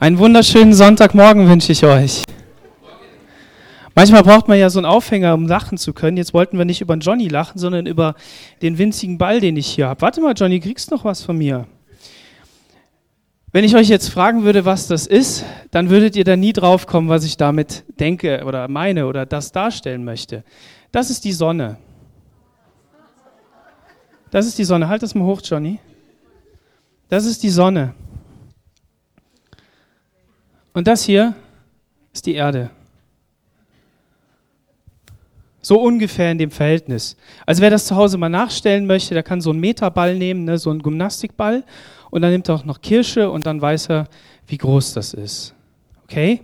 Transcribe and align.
Einen 0.00 0.18
wunderschönen 0.18 0.72
Sonntagmorgen 0.72 1.46
wünsche 1.46 1.72
ich 1.72 1.84
euch. 1.84 2.22
Manchmal 3.94 4.22
braucht 4.22 4.48
man 4.48 4.58
ja 4.58 4.70
so 4.70 4.78
einen 4.78 4.86
Aufhänger, 4.86 5.34
um 5.34 5.46
lachen 5.46 5.76
zu 5.76 5.92
können. 5.92 6.16
Jetzt 6.16 6.32
wollten 6.32 6.56
wir 6.56 6.64
nicht 6.64 6.80
über 6.80 6.94
Johnny 6.94 7.28
lachen, 7.28 7.58
sondern 7.58 7.84
über 7.84 8.14
den 8.62 8.78
winzigen 8.78 9.18
Ball, 9.18 9.40
den 9.40 9.58
ich 9.58 9.66
hier 9.66 9.88
habe. 9.88 10.00
Warte 10.00 10.22
mal, 10.22 10.32
Johnny, 10.32 10.58
kriegst 10.58 10.90
noch 10.90 11.04
was 11.04 11.20
von 11.20 11.36
mir? 11.36 11.66
Wenn 13.52 13.62
ich 13.62 13.76
euch 13.76 13.90
jetzt 13.90 14.08
fragen 14.08 14.42
würde, 14.42 14.64
was 14.64 14.86
das 14.86 15.06
ist, 15.06 15.44
dann 15.70 15.90
würdet 15.90 16.16
ihr 16.16 16.24
da 16.24 16.34
nie 16.34 16.54
drauf 16.54 16.86
kommen, 16.86 17.10
was 17.10 17.24
ich 17.24 17.36
damit 17.36 17.84
denke 18.00 18.44
oder 18.46 18.68
meine 18.68 19.06
oder 19.06 19.26
das 19.26 19.52
darstellen 19.52 20.02
möchte. 20.02 20.44
Das 20.92 21.10
ist 21.10 21.26
die 21.26 21.32
Sonne. 21.32 21.76
Das 24.30 24.46
ist 24.46 24.58
die 24.58 24.64
Sonne. 24.64 24.88
Halt 24.88 25.02
das 25.02 25.14
mal 25.14 25.26
hoch, 25.26 25.42
Johnny. 25.44 25.78
Das 27.10 27.26
ist 27.26 27.42
die 27.42 27.50
Sonne. 27.50 27.92
Und 30.72 30.86
das 30.86 31.04
hier 31.04 31.34
ist 32.12 32.26
die 32.26 32.34
Erde. 32.34 32.70
So 35.62 35.80
ungefähr 35.80 36.32
in 36.32 36.38
dem 36.38 36.50
Verhältnis. 36.50 37.16
Also 37.44 37.60
wer 37.60 37.70
das 37.70 37.86
zu 37.86 37.96
Hause 37.96 38.16
mal 38.16 38.28
nachstellen 38.28 38.86
möchte, 38.86 39.14
der 39.14 39.22
kann 39.22 39.40
so 39.40 39.50
einen 39.50 39.60
Meterball 39.60 40.16
nehmen, 40.16 40.44
ne, 40.44 40.58
so 40.58 40.70
einen 40.70 40.82
Gymnastikball, 40.82 41.64
und 42.10 42.22
dann 42.22 42.32
nimmt 42.32 42.48
er 42.48 42.54
auch 42.56 42.64
noch 42.64 42.80
Kirsche 42.80 43.30
und 43.30 43.46
dann 43.46 43.60
weiß 43.60 43.90
er, 43.90 44.08
wie 44.46 44.56
groß 44.56 44.94
das 44.94 45.14
ist. 45.14 45.54
Okay? 46.04 46.40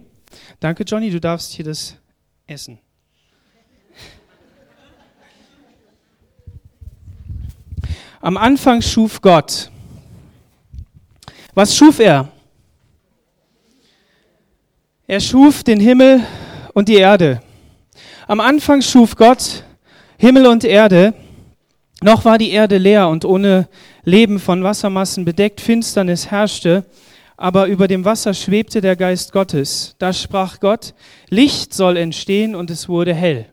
Danke, 0.61 0.85
Johnny, 0.85 1.11
du 1.11 1.21
darfst 1.21 1.53
hier 1.53 1.65
das 1.65 1.97
essen. 2.47 2.79
Am 8.21 8.37
Anfang 8.37 8.83
schuf 8.83 9.21
Gott. 9.21 9.71
Was 11.55 11.77
schuf 11.77 12.01
er? 12.01 12.31
Er 15.09 15.21
schuf 15.21 15.63
den 15.63 15.79
Himmel 15.79 16.21
und 16.75 16.89
die 16.89 16.97
Erde. 16.97 17.41
Am 18.27 18.41
Anfang 18.41 18.83
schuf 18.83 19.15
Gott 19.15 19.63
Himmel 20.19 20.47
und 20.47 20.65
Erde. 20.65 21.15
Noch 22.03 22.25
war 22.25 22.39
die 22.39 22.51
Erde 22.51 22.77
leer 22.79 23.09
und 23.09 23.25
ohne 23.25 23.69
Leben 24.03 24.41
von 24.41 24.65
Wassermassen 24.65 25.25
bedeckt, 25.25 25.61
Finsternis 25.61 26.33
herrschte, 26.33 26.87
aber 27.37 27.67
über 27.67 27.87
dem 27.87 28.05
Wasser 28.05 28.35
schwebte 28.35 28.81
der 28.81 28.97
Geist 28.97 29.31
Gottes. 29.31 29.95
Da 30.01 30.13
sprach 30.13 30.59
Gott, 30.59 30.93
Licht 31.31 31.73
soll 31.73 31.97
entstehen 31.97 32.57
und 32.57 32.69
es 32.69 32.89
wurde 32.89 33.15
hell. 33.15 33.47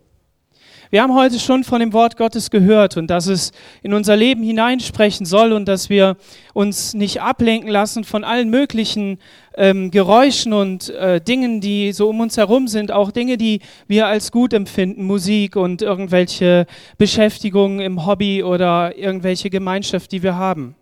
Wir 0.94 1.02
haben 1.02 1.16
heute 1.16 1.40
schon 1.40 1.64
von 1.64 1.80
dem 1.80 1.92
Wort 1.92 2.18
Gottes 2.18 2.52
gehört 2.52 2.98
und 2.98 3.08
dass 3.08 3.26
es 3.26 3.52
in 3.82 3.96
unser 3.96 4.16
Leben 4.16 4.44
hineinsprechen 4.44 5.26
soll 5.26 5.52
und 5.52 5.68
dass 5.68 5.90
wir 5.90 6.18
uns 6.54 6.94
nicht 6.94 7.20
ablenken 7.20 7.68
lassen 7.68 8.04
von 8.04 8.24
allen 8.24 8.52
möglichen 8.52 9.18
ähm, 9.56 9.90
Geräuschen 9.90 10.54
und 10.54 10.90
äh, 10.90 11.20
Dingen, 11.20 11.62
die 11.62 11.94
so 11.94 12.10
um 12.10 12.20
uns 12.20 12.38
herum 12.38 12.68
sind, 12.68 12.92
auch 12.92 13.10
Dinge, 13.10 13.38
die 13.38 13.62
wir 13.88 14.06
als 14.06 14.32
gut 14.32 14.54
empfinden, 14.54 15.04
Musik 15.04 15.56
und 15.56 15.82
irgendwelche 15.82 16.68
Beschäftigungen 17.00 17.80
im 17.80 18.06
Hobby 18.06 18.44
oder 18.44 18.96
irgendwelche 18.96 19.50
Gemeinschaft, 19.50 20.12
die 20.12 20.22
wir 20.22 20.36
haben. 20.36 20.76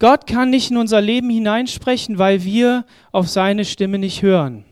Gott 0.00 0.26
kann 0.26 0.50
nicht 0.50 0.72
in 0.72 0.78
unser 0.78 1.00
Leben 1.00 1.30
hineinsprechen, 1.30 2.18
weil 2.18 2.42
wir 2.42 2.84
auf 3.12 3.28
seine 3.28 3.64
Stimme 3.64 4.00
nicht 4.00 4.20
hören. 4.20 4.64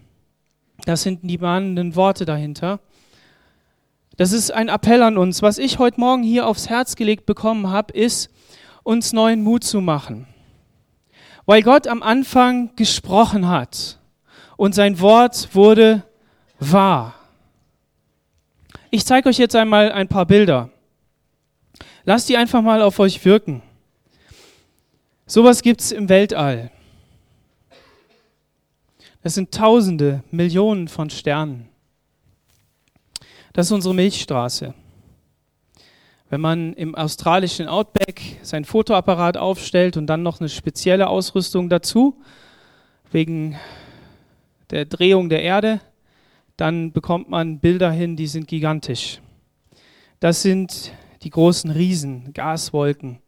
Das 0.86 1.04
sind 1.04 1.20
die 1.22 1.38
mahnenden 1.38 1.94
Worte 1.94 2.24
dahinter. 2.24 2.80
Das 4.16 4.32
ist 4.32 4.50
ein 4.50 4.68
Appell 4.68 5.02
an 5.02 5.18
uns. 5.18 5.42
Was 5.42 5.58
ich 5.58 5.78
heute 5.78 6.00
Morgen 6.00 6.22
hier 6.22 6.46
aufs 6.46 6.68
Herz 6.70 6.96
gelegt 6.96 7.26
bekommen 7.26 7.68
habe, 7.68 7.92
ist, 7.92 8.30
uns 8.82 9.12
neuen 9.12 9.42
Mut 9.42 9.62
zu 9.62 9.80
machen. 9.80 10.26
Weil 11.44 11.62
Gott 11.62 11.86
am 11.86 12.02
Anfang 12.02 12.74
gesprochen 12.76 13.48
hat 13.48 13.98
und 14.56 14.74
sein 14.74 15.00
Wort 15.00 15.54
wurde 15.54 16.02
wahr. 16.58 17.14
Ich 18.90 19.04
zeige 19.04 19.28
euch 19.28 19.38
jetzt 19.38 19.54
einmal 19.54 19.92
ein 19.92 20.08
paar 20.08 20.24
Bilder. 20.24 20.70
Lasst 22.04 22.28
die 22.28 22.36
einfach 22.36 22.62
mal 22.62 22.80
auf 22.80 22.98
euch 22.98 23.22
wirken. 23.24 23.62
Sowas 25.26 25.60
gibt 25.62 25.80
es 25.82 25.92
im 25.92 26.08
Weltall. 26.08 26.70
Das 29.22 29.34
sind 29.34 29.52
Tausende, 29.52 30.22
Millionen 30.30 30.88
von 30.88 31.10
Sternen. 31.10 31.68
Das 33.56 33.68
ist 33.68 33.72
unsere 33.72 33.94
Milchstraße. 33.94 34.74
Wenn 36.28 36.40
man 36.42 36.74
im 36.74 36.94
australischen 36.94 37.68
Outback 37.68 38.20
sein 38.42 38.66
Fotoapparat 38.66 39.38
aufstellt 39.38 39.96
und 39.96 40.08
dann 40.08 40.22
noch 40.22 40.40
eine 40.40 40.50
spezielle 40.50 41.08
Ausrüstung 41.08 41.70
dazu, 41.70 42.20
wegen 43.10 43.56
der 44.68 44.84
Drehung 44.84 45.30
der 45.30 45.40
Erde, 45.42 45.80
dann 46.58 46.92
bekommt 46.92 47.30
man 47.30 47.58
Bilder 47.58 47.90
hin, 47.90 48.14
die 48.14 48.26
sind 48.26 48.46
gigantisch. 48.46 49.22
Das 50.20 50.42
sind 50.42 50.92
die 51.22 51.30
großen 51.30 51.70
Riesen, 51.70 52.34
Gaswolken, 52.34 53.20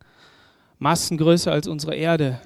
Massen 0.79 1.17
größer 1.17 1.53
als 1.53 1.67
unsere 1.67 1.95
Erde. 1.95 2.39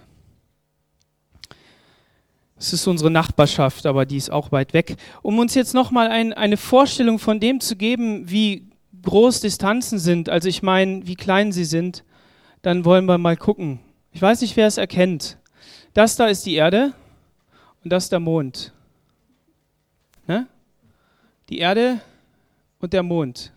Es 2.62 2.73
ist 2.73 2.87
unsere 2.87 3.11
Nachbarschaft, 3.11 3.87
aber 3.87 4.06
die 4.06 4.17
ist 4.17 4.31
auch 4.31 4.53
weit 4.53 4.73
weg. 4.73 4.95
Um 5.23 5.41
uns 5.41 5.56
jetzt 5.56 5.75
nochmal 5.75 6.09
ein, 6.09 6.33
eine 6.33 6.56
Vorstellung 6.56 7.19
von 7.19 7.41
dem 7.41 7.59
zu 7.59 7.75
geben, 7.75 8.31
wie 8.31 8.69
groß 9.03 9.41
Distanzen 9.41 9.99
sind, 9.99 10.28
also 10.28 10.49
ich 10.49 10.62
meine, 10.62 11.05
wie 11.05 11.17
klein 11.17 11.50
sie 11.50 11.65
sind, 11.65 12.05
dann 12.62 12.84
wollen 12.84 13.06
wir 13.06 13.19
mal 13.19 13.37
gucken. 13.37 13.81
Ich 14.12 14.23
weiß 14.23 14.43
nicht, 14.43 14.56
wer 14.56 14.69
es 14.69 14.77
erkennt. 14.77 15.39
Das 15.93 16.15
da 16.15 16.27
ist 16.27 16.47
die 16.47 16.55
Erde 16.55 16.95
und 17.83 17.93
das 17.93 18.09
der 18.09 18.21
Mond. 18.21 18.73
Ne? 20.29 20.47
Die 21.49 21.59
Erde 21.59 22.00
und 22.79 22.93
der 22.93 23.03
Mond. 23.03 23.53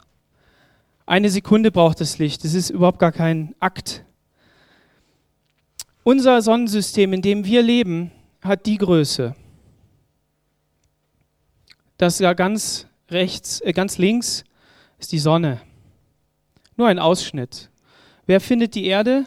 Eine 1.05 1.29
Sekunde 1.29 1.69
braucht 1.69 2.01
das 2.01 2.17
Licht. 2.17 2.43
Das 2.43 2.55
ist 2.55 2.71
überhaupt 2.71 2.97
gar 2.97 3.11
kein 3.11 3.53
Akt. 3.59 4.03
Unser 6.03 6.41
Sonnensystem, 6.41 7.13
in 7.13 7.21
dem 7.21 7.45
wir 7.45 7.61
leben, 7.61 8.09
hat 8.45 8.65
die 8.65 8.77
Größe. 8.77 9.35
Das 11.97 12.17
da 12.17 12.33
ganz 12.33 12.87
rechts, 13.09 13.61
äh, 13.61 13.71
ganz 13.73 13.97
links 13.97 14.43
ist 14.99 15.11
die 15.11 15.19
Sonne. 15.19 15.61
Nur 16.75 16.87
ein 16.87 16.99
Ausschnitt. 16.99 17.69
Wer 18.25 18.41
findet 18.41 18.75
die 18.75 18.85
Erde? 18.85 19.25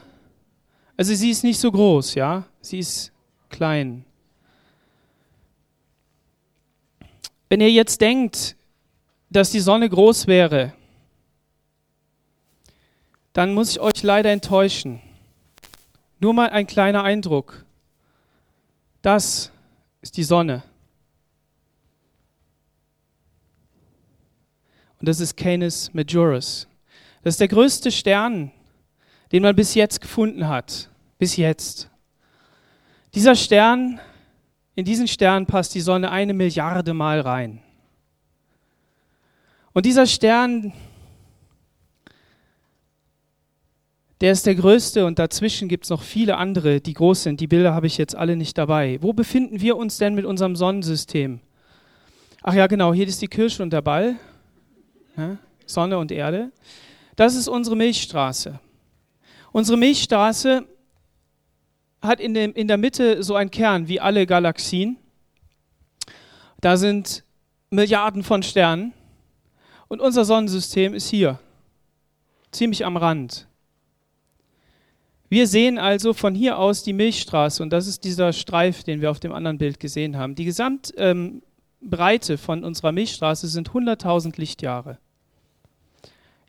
Also 0.97 1.15
sie 1.15 1.31
ist 1.31 1.45
nicht 1.45 1.59
so 1.59 1.71
groß, 1.71 2.15
ja? 2.15 2.45
Sie 2.61 2.79
ist 2.79 3.13
klein. 3.49 4.05
Wenn 7.49 7.61
ihr 7.61 7.71
jetzt 7.71 8.01
denkt, 8.01 8.57
dass 9.31 9.51
die 9.51 9.61
Sonne 9.61 9.89
groß 9.89 10.27
wäre, 10.27 10.73
dann 13.33 13.55
muss 13.55 13.71
ich 13.71 13.81
euch 13.81 14.03
leider 14.03 14.31
enttäuschen. 14.31 15.01
Nur 16.19 16.35
mal 16.35 16.51
ein 16.51 16.67
kleiner 16.67 17.05
Eindruck. 17.05 17.65
Das 19.03 19.53
ist 20.01 20.17
die 20.17 20.25
Sonne. 20.25 20.63
Und 25.01 25.09
das 25.09 25.21
ist 25.21 25.37
Canis 25.37 25.93
Majoris. 25.95 26.67
Das 27.23 27.35
ist 27.35 27.41
der 27.41 27.49
größte 27.49 27.91
Stern, 27.93 28.51
den 29.33 29.43
man 29.43 29.55
bis 29.55 29.75
jetzt 29.75 30.01
gefunden 30.01 30.49
hat. 30.49 30.91
Bis 31.19 31.37
jetzt. 31.37 31.91
Dieser 33.15 33.35
Stern, 33.35 34.01
in 34.75 34.85
diesen 34.85 35.09
Stern 35.09 35.47
passt 35.47 35.75
die 35.75 35.81
Sonne 35.81 36.11
eine 36.11 36.35
Milliarde 36.35 36.95
Mal 36.95 37.21
rein. 37.21 37.63
Und 39.73 39.87
dieser 39.87 40.07
Stern, 40.07 40.73
Der 44.21 44.33
ist 44.33 44.47
der 44.47 44.57
größte 44.57 45.07
und 45.07 45.19
dazwischen 45.19 45.69
gibt 45.69 45.85
es 45.85 45.91
noch 45.91 46.03
viele 46.03 46.37
andere, 46.37 46.81
die 46.81 46.95
groß 46.95 47.23
sind. 47.23 47.41
Die 47.41 47.47
Bilder 47.47 47.75
habe 47.75 47.87
ich 47.87 47.99
jetzt 47.99 48.17
alle 48.17 48.37
nicht 48.37 48.59
dabei. 48.59 48.99
Wo 49.01 49.13
befinden 49.13 49.61
wir 49.61 49.77
uns 49.77 49.99
denn 49.99 50.15
mit 50.15 50.25
unserem 50.25 50.57
Sonnensystem? 50.57 51.41
Ach 52.43 52.55
ja, 52.55 52.67
genau, 52.67 52.93
hier 52.93 53.07
ist 53.07 53.23
die 53.23 53.29
Kirsche 53.29 53.63
und 53.63 53.73
der 53.73 53.83
Ball. 53.83 54.17
Ja, 55.17 55.39
Sonne 55.67 55.99
und 55.99 56.11
Erde. 56.11 56.51
Das 57.15 57.35
ist 57.35 57.49
unsere 57.49 57.77
Milchstraße. 57.77 58.59
Unsere 59.53 59.77
Milchstraße 59.77 60.67
hat 62.01 62.21
in, 62.21 62.35
dem, 62.35 62.53
in 62.55 62.69
der 62.69 62.77
Mitte 62.77 63.23
so 63.23 63.35
einen 63.35 63.51
Kern 63.51 63.89
wie 63.89 64.01
alle 64.01 64.27
Galaxien. 64.27 64.97
Da 66.61 66.77
sind 66.77 67.25
Milliarden 67.71 68.23
von 68.23 68.43
Sternen. 68.43 68.93
Und 69.89 70.01
unser 70.01 70.25
Sonnensystem 70.25 70.95
ist 70.95 71.09
hier, 71.09 71.39
ziemlich 72.51 72.85
am 72.85 72.97
Rand. 72.97 73.47
Wir 75.29 75.47
sehen 75.47 75.79
also 75.79 76.15
von 76.15 76.35
hier 76.35 76.59
aus 76.59 76.83
die 76.83 76.93
Milchstraße 76.95 77.63
und 77.63 77.71
das 77.71 77.87
ist 77.87 78.05
dieser 78.05 78.33
Streif, 78.33 78.83
den 78.83 79.01
wir 79.01 79.11
auf 79.11 79.21
dem 79.21 79.33
anderen 79.33 79.59
Bild 79.59 79.79
gesehen 79.79 80.17
haben. 80.17 80.35
Die 80.35 80.47
Gesamtbreite 80.47 82.33
ähm, 82.33 82.39
von 82.39 82.65
unserer 82.65 82.93
Milchstraße 82.93 83.47
sind 83.47 83.71
100.000 83.71 84.39
Lichtjahre. 84.39 84.99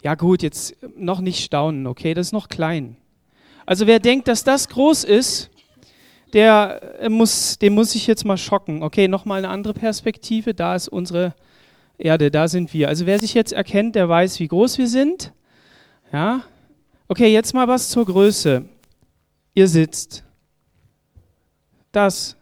Ja 0.01 0.15
gut, 0.15 0.43
jetzt 0.43 0.77
noch 0.95 1.19
nicht 1.19 1.43
staunen, 1.43 1.87
okay, 1.87 2.13
das 2.13 2.27
ist 2.27 2.33
noch 2.33 2.47
klein. 2.47 2.95
Also 3.65 3.85
wer 3.85 3.99
denkt, 3.99 4.29
dass 4.29 4.45
das 4.45 4.69
groß 4.69 5.03
ist, 5.03 5.49
der 6.33 6.99
äh, 6.99 7.09
muss, 7.09 7.59
den 7.59 7.73
muss 7.73 7.95
ich 7.95 8.07
jetzt 8.07 8.23
mal 8.23 8.37
schocken. 8.37 8.83
Okay, 8.83 9.07
nochmal 9.07 9.39
eine 9.39 9.49
andere 9.49 9.73
Perspektive. 9.73 10.53
Da 10.53 10.75
ist 10.75 10.87
unsere 10.87 11.33
Erde, 11.97 12.31
da 12.31 12.47
sind 12.47 12.73
wir. 12.73 12.87
Also 12.87 13.05
wer 13.05 13.19
sich 13.19 13.33
jetzt 13.33 13.51
erkennt, 13.51 13.95
der 13.95 14.07
weiß, 14.07 14.39
wie 14.39 14.47
groß 14.47 14.77
wir 14.77 14.87
sind. 14.87 15.33
Ja. 16.13 16.43
Okay, 17.11 17.33
jetzt 17.33 17.55
mal 17.55 17.67
was 17.67 17.89
zur 17.89 18.05
Größe. 18.05 18.65
Ihr 19.55 19.67
sitzt. 19.67 20.23
Das 21.91 22.37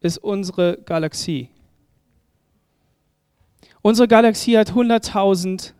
ist 0.00 0.18
unsere 0.18 0.76
Galaxie. 0.84 1.48
Unsere 3.80 4.06
Galaxie 4.06 4.58
hat 4.58 4.72
100.000 4.72 5.72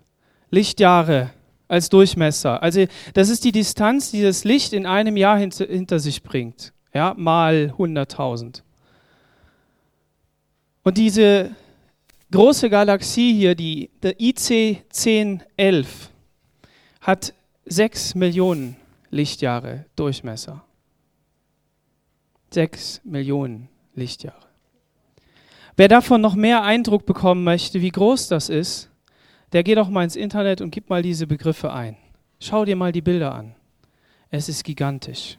Lichtjahre 0.50 1.28
als 1.68 1.90
Durchmesser. 1.90 2.62
Also 2.62 2.86
das 3.12 3.28
ist 3.28 3.44
die 3.44 3.52
Distanz, 3.52 4.10
die 4.12 4.22
das 4.22 4.44
Licht 4.44 4.72
in 4.72 4.86
einem 4.86 5.18
Jahr 5.18 5.36
hinter, 5.36 5.66
hinter 5.66 6.00
sich 6.00 6.22
bringt. 6.22 6.72
Ja, 6.94 7.12
mal 7.18 7.74
100.000. 7.76 8.62
Und 10.84 10.96
diese 10.96 11.54
große 12.30 12.70
Galaxie 12.70 13.34
hier, 13.34 13.54
die, 13.54 13.90
der 14.02 14.18
IC 14.18 14.84
1011, 14.88 16.10
hat 17.02 17.34
6 17.66 18.14
Millionen 18.14 18.76
Lichtjahre 19.10 19.86
Durchmesser. 19.96 20.64
6 22.50 23.02
Millionen 23.04 23.68
Lichtjahre. 23.94 24.48
Wer 25.76 25.88
davon 25.88 26.20
noch 26.20 26.34
mehr 26.34 26.62
Eindruck 26.62 27.06
bekommen 27.06 27.44
möchte, 27.44 27.80
wie 27.80 27.90
groß 27.90 28.28
das 28.28 28.48
ist, 28.48 28.90
der 29.52 29.62
geht 29.62 29.78
doch 29.78 29.88
mal 29.88 30.04
ins 30.04 30.16
Internet 30.16 30.60
und 30.60 30.70
gibt 30.70 30.90
mal 30.90 31.02
diese 31.02 31.26
Begriffe 31.26 31.72
ein. 31.72 31.96
Schau 32.40 32.64
dir 32.64 32.76
mal 32.76 32.92
die 32.92 33.02
Bilder 33.02 33.34
an. 33.34 33.54
Es 34.30 34.48
ist 34.48 34.64
gigantisch. 34.64 35.38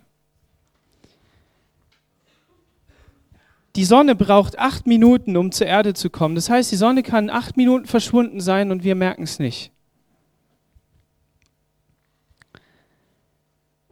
Die 3.75 3.85
Sonne 3.85 4.15
braucht 4.15 4.59
acht 4.59 4.85
Minuten, 4.85 5.37
um 5.37 5.51
zur 5.51 5.67
Erde 5.67 5.93
zu 5.93 6.09
kommen. 6.09 6.35
Das 6.35 6.49
heißt, 6.49 6.71
die 6.71 6.75
Sonne 6.75 7.03
kann 7.03 7.29
acht 7.29 7.55
Minuten 7.55 7.85
verschwunden 7.85 8.41
sein 8.41 8.69
und 8.69 8.83
wir 8.83 8.95
merken 8.95 9.23
es 9.23 9.39
nicht. 9.39 9.71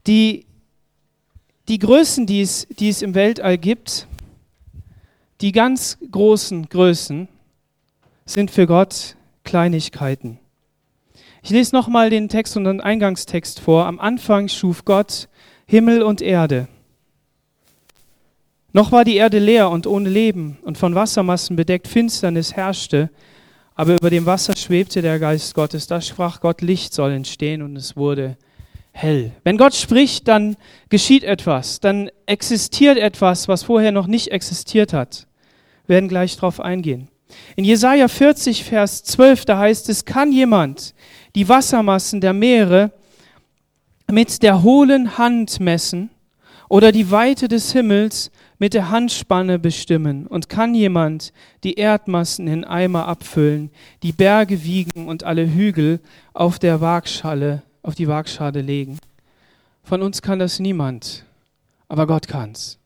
Die, 0.09 0.47
die 1.67 1.77
Größen, 1.77 2.25
die 2.25 2.41
es, 2.41 2.65
die 2.79 2.89
es 2.89 3.03
im 3.03 3.13
Weltall 3.13 3.59
gibt, 3.59 4.07
die 5.39 5.51
ganz 5.51 5.99
großen 6.09 6.67
Größen, 6.67 7.27
sind 8.25 8.49
für 8.49 8.65
Gott 8.65 9.15
Kleinigkeiten. 9.43 10.39
Ich 11.43 11.51
lese 11.51 11.75
nochmal 11.75 12.09
den 12.09 12.27
Text 12.27 12.57
und 12.57 12.63
den 12.63 12.81
Eingangstext 12.81 13.59
vor. 13.59 13.85
Am 13.85 13.99
Anfang 13.99 14.47
schuf 14.47 14.83
Gott 14.83 15.29
Himmel 15.67 16.01
und 16.01 16.23
Erde. 16.23 16.67
Noch 18.73 18.91
war 18.91 19.05
die 19.05 19.15
Erde 19.15 19.37
leer 19.37 19.69
und 19.69 19.85
ohne 19.85 20.09
Leben 20.09 20.57
und 20.63 20.79
von 20.79 20.95
Wassermassen 20.95 21.55
bedeckt, 21.55 21.87
Finsternis 21.87 22.55
herrschte, 22.55 23.11
aber 23.75 23.93
über 23.93 24.09
dem 24.09 24.25
Wasser 24.25 24.57
schwebte 24.57 25.03
der 25.03 25.19
Geist 25.19 25.53
Gottes. 25.53 25.85
Da 25.85 26.01
sprach 26.01 26.41
Gott, 26.41 26.61
Licht 26.61 26.95
soll 26.95 27.11
entstehen 27.11 27.61
und 27.61 27.75
es 27.75 27.95
wurde 27.95 28.37
hell. 29.01 29.31
Wenn 29.43 29.57
Gott 29.57 29.73
spricht, 29.73 30.27
dann 30.27 30.55
geschieht 30.89 31.23
etwas, 31.23 31.79
dann 31.79 32.09
existiert 32.25 32.97
etwas, 32.97 33.47
was 33.47 33.63
vorher 33.63 33.91
noch 33.91 34.07
nicht 34.07 34.31
existiert 34.31 34.93
hat. 34.93 35.27
Wir 35.87 35.95
werden 35.95 36.09
gleich 36.09 36.35
darauf 36.35 36.59
eingehen. 36.59 37.07
In 37.55 37.63
Jesaja 37.63 38.07
40, 38.07 38.63
Vers 38.63 39.03
12, 39.03 39.45
da 39.45 39.59
heißt 39.59 39.89
es, 39.89 40.05
kann 40.05 40.31
jemand 40.31 40.93
die 41.35 41.47
Wassermassen 41.47 42.21
der 42.21 42.33
Meere 42.33 42.91
mit 44.11 44.41
der 44.43 44.63
hohlen 44.63 45.17
Hand 45.17 45.59
messen 45.59 46.09
oder 46.67 46.91
die 46.91 47.11
Weite 47.11 47.47
des 47.47 47.71
Himmels 47.71 48.31
mit 48.57 48.73
der 48.73 48.89
Handspanne 48.89 49.59
bestimmen 49.59 50.27
und 50.27 50.49
kann 50.49 50.75
jemand 50.75 51.31
die 51.63 51.75
Erdmassen 51.75 52.47
in 52.47 52.65
Eimer 52.65 53.07
abfüllen, 53.07 53.71
die 54.03 54.11
Berge 54.11 54.63
wiegen 54.63 55.07
und 55.07 55.23
alle 55.23 55.47
Hügel 55.47 55.99
auf 56.33 56.59
der 56.59 56.81
Waagschale, 56.81 57.63
auf 57.81 57.95
die 57.95 58.07
Waagschale 58.07 58.61
legen. 58.61 58.99
Von 59.83 60.01
uns 60.01 60.21
kann 60.21 60.39
das 60.39 60.59
niemand, 60.59 61.25
aber 61.87 62.07
Gott 62.07 62.27
kann's. 62.27 62.77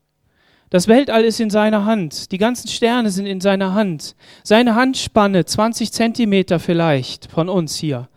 Das 0.69 0.87
Weltall 0.87 1.23
ist 1.23 1.39
in 1.39 1.49
seiner 1.49 1.85
Hand, 1.85 2.31
die 2.31 2.37
ganzen 2.37 2.67
Sterne 2.67 3.11
sind 3.11 3.27
in 3.27 3.41
seiner 3.41 3.73
Hand. 3.73 4.15
Seine 4.43 4.75
Handspanne, 4.75 5.45
20 5.45 5.91
Zentimeter 5.91 6.59
vielleicht 6.59 7.29
von 7.29 7.47
uns 7.47 7.75
hier, 7.75 8.09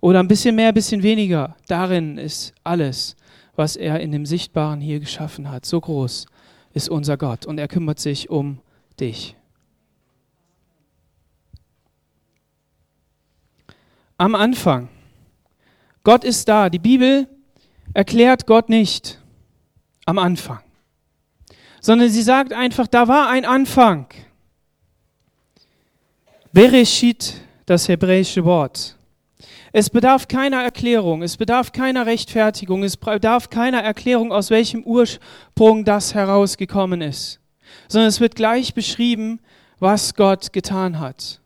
oder 0.00 0.18
ein 0.18 0.28
bisschen 0.28 0.56
mehr, 0.56 0.68
ein 0.68 0.74
bisschen 0.74 1.02
weniger, 1.02 1.56
darin 1.68 2.18
ist 2.18 2.52
alles, 2.64 3.16
was 3.54 3.76
er 3.76 4.00
in 4.00 4.12
dem 4.12 4.26
Sichtbaren 4.26 4.80
hier 4.80 4.98
geschaffen 4.98 5.50
hat, 5.50 5.66
so 5.66 5.80
groß 5.80 6.26
ist 6.72 6.88
unser 6.88 7.16
Gott 7.16 7.46
und 7.46 7.58
er 7.58 7.68
kümmert 7.68 7.98
sich 7.98 8.30
um 8.30 8.58
dich. 8.98 9.36
Am 14.18 14.34
Anfang. 14.34 14.88
Gott 16.02 16.24
ist 16.24 16.48
da. 16.48 16.70
Die 16.70 16.78
Bibel 16.78 17.28
erklärt 17.94 18.46
Gott 18.46 18.68
nicht 18.68 19.20
am 20.06 20.18
Anfang, 20.18 20.60
sondern 21.80 22.08
sie 22.08 22.22
sagt 22.22 22.52
einfach, 22.52 22.86
da 22.86 23.08
war 23.08 23.28
ein 23.28 23.44
Anfang. 23.44 24.06
Bereshit, 26.52 27.34
das 27.66 27.88
hebräische 27.88 28.44
Wort. 28.44 28.96
Es 29.72 29.88
bedarf 29.88 30.26
keiner 30.26 30.64
Erklärung, 30.64 31.22
es 31.22 31.36
bedarf 31.36 31.70
keiner 31.70 32.06
Rechtfertigung, 32.06 32.82
es 32.82 32.96
bedarf 32.96 33.50
keiner 33.50 33.80
Erklärung, 33.82 34.32
aus 34.32 34.50
welchem 34.50 34.82
Ursprung 34.82 35.84
das 35.84 36.12
herausgekommen 36.12 37.00
ist, 37.02 37.38
sondern 37.86 38.08
es 38.08 38.18
wird 38.18 38.34
gleich 38.34 38.74
beschrieben, 38.74 39.38
was 39.78 40.16
Gott 40.16 40.52
getan 40.52 40.98
hat. 40.98 41.40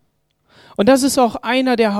Und 0.77 0.89
das 0.89 1.03
ist 1.03 1.19
auch 1.19 1.37
einer 1.37 1.77
der 1.77 1.97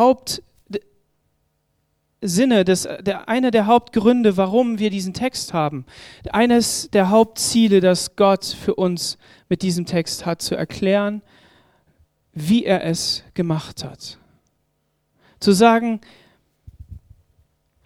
Hauptsinne, 2.25 2.65
des, 2.65 2.89
der, 3.01 3.29
einer 3.29 3.51
der 3.51 3.67
Hauptgründe, 3.67 4.39
warum 4.39 4.79
wir 4.79 4.89
diesen 4.89 5.13
Text 5.13 5.53
haben. 5.53 5.85
Eines 6.33 6.89
der 6.91 7.11
Hauptziele, 7.11 7.81
das 7.81 8.17
Gott 8.17 8.47
für 8.47 8.75
uns 8.77 9.19
mit 9.51 9.61
diesem 9.61 9.85
Text 9.85 10.25
hat, 10.25 10.41
zu 10.41 10.55
erklären, 10.55 11.21
wie 12.33 12.65
er 12.65 12.83
es 12.83 13.25
gemacht 13.35 13.85
hat. 13.85 14.19
Zu 15.39 15.53
sagen, 15.53 16.01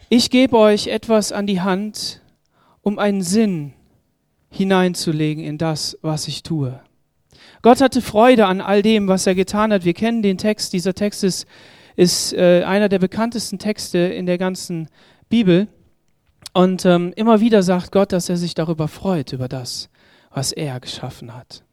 ich 0.08 0.30
gebe 0.30 0.56
euch 0.56 0.86
etwas 0.86 1.32
an 1.32 1.48
die 1.48 1.60
Hand, 1.60 2.22
um 2.82 3.00
einen 3.00 3.22
Sinn 3.22 3.72
hineinzulegen 4.50 5.42
in 5.42 5.58
das, 5.58 5.98
was 6.00 6.28
ich 6.28 6.44
tue. 6.44 6.80
Gott 7.62 7.80
hatte 7.80 8.00
Freude 8.00 8.46
an 8.46 8.60
all 8.60 8.82
dem, 8.82 9.08
was 9.08 9.26
er 9.26 9.34
getan 9.34 9.72
hat. 9.72 9.84
Wir 9.84 9.94
kennen 9.94 10.22
den 10.22 10.38
Text. 10.38 10.72
Dieser 10.72 10.94
Text 10.94 11.24
ist, 11.24 11.44
ist 11.98 12.32
äh, 12.32 12.62
einer 12.62 12.88
der 12.88 13.00
bekanntesten 13.00 13.58
Texte 13.58 13.98
in 13.98 14.26
der 14.26 14.38
ganzen 14.38 14.88
Bibel. 15.28 15.66
Und 16.52 16.86
ähm, 16.86 17.12
immer 17.16 17.40
wieder 17.40 17.64
sagt 17.64 17.90
Gott, 17.90 18.12
dass 18.12 18.28
er 18.28 18.36
sich 18.36 18.54
darüber 18.54 18.86
freut, 18.86 19.32
über 19.32 19.48
das, 19.48 19.90
was 20.30 20.52
er 20.52 20.78
geschaffen 20.78 21.34
hat. 21.34 21.64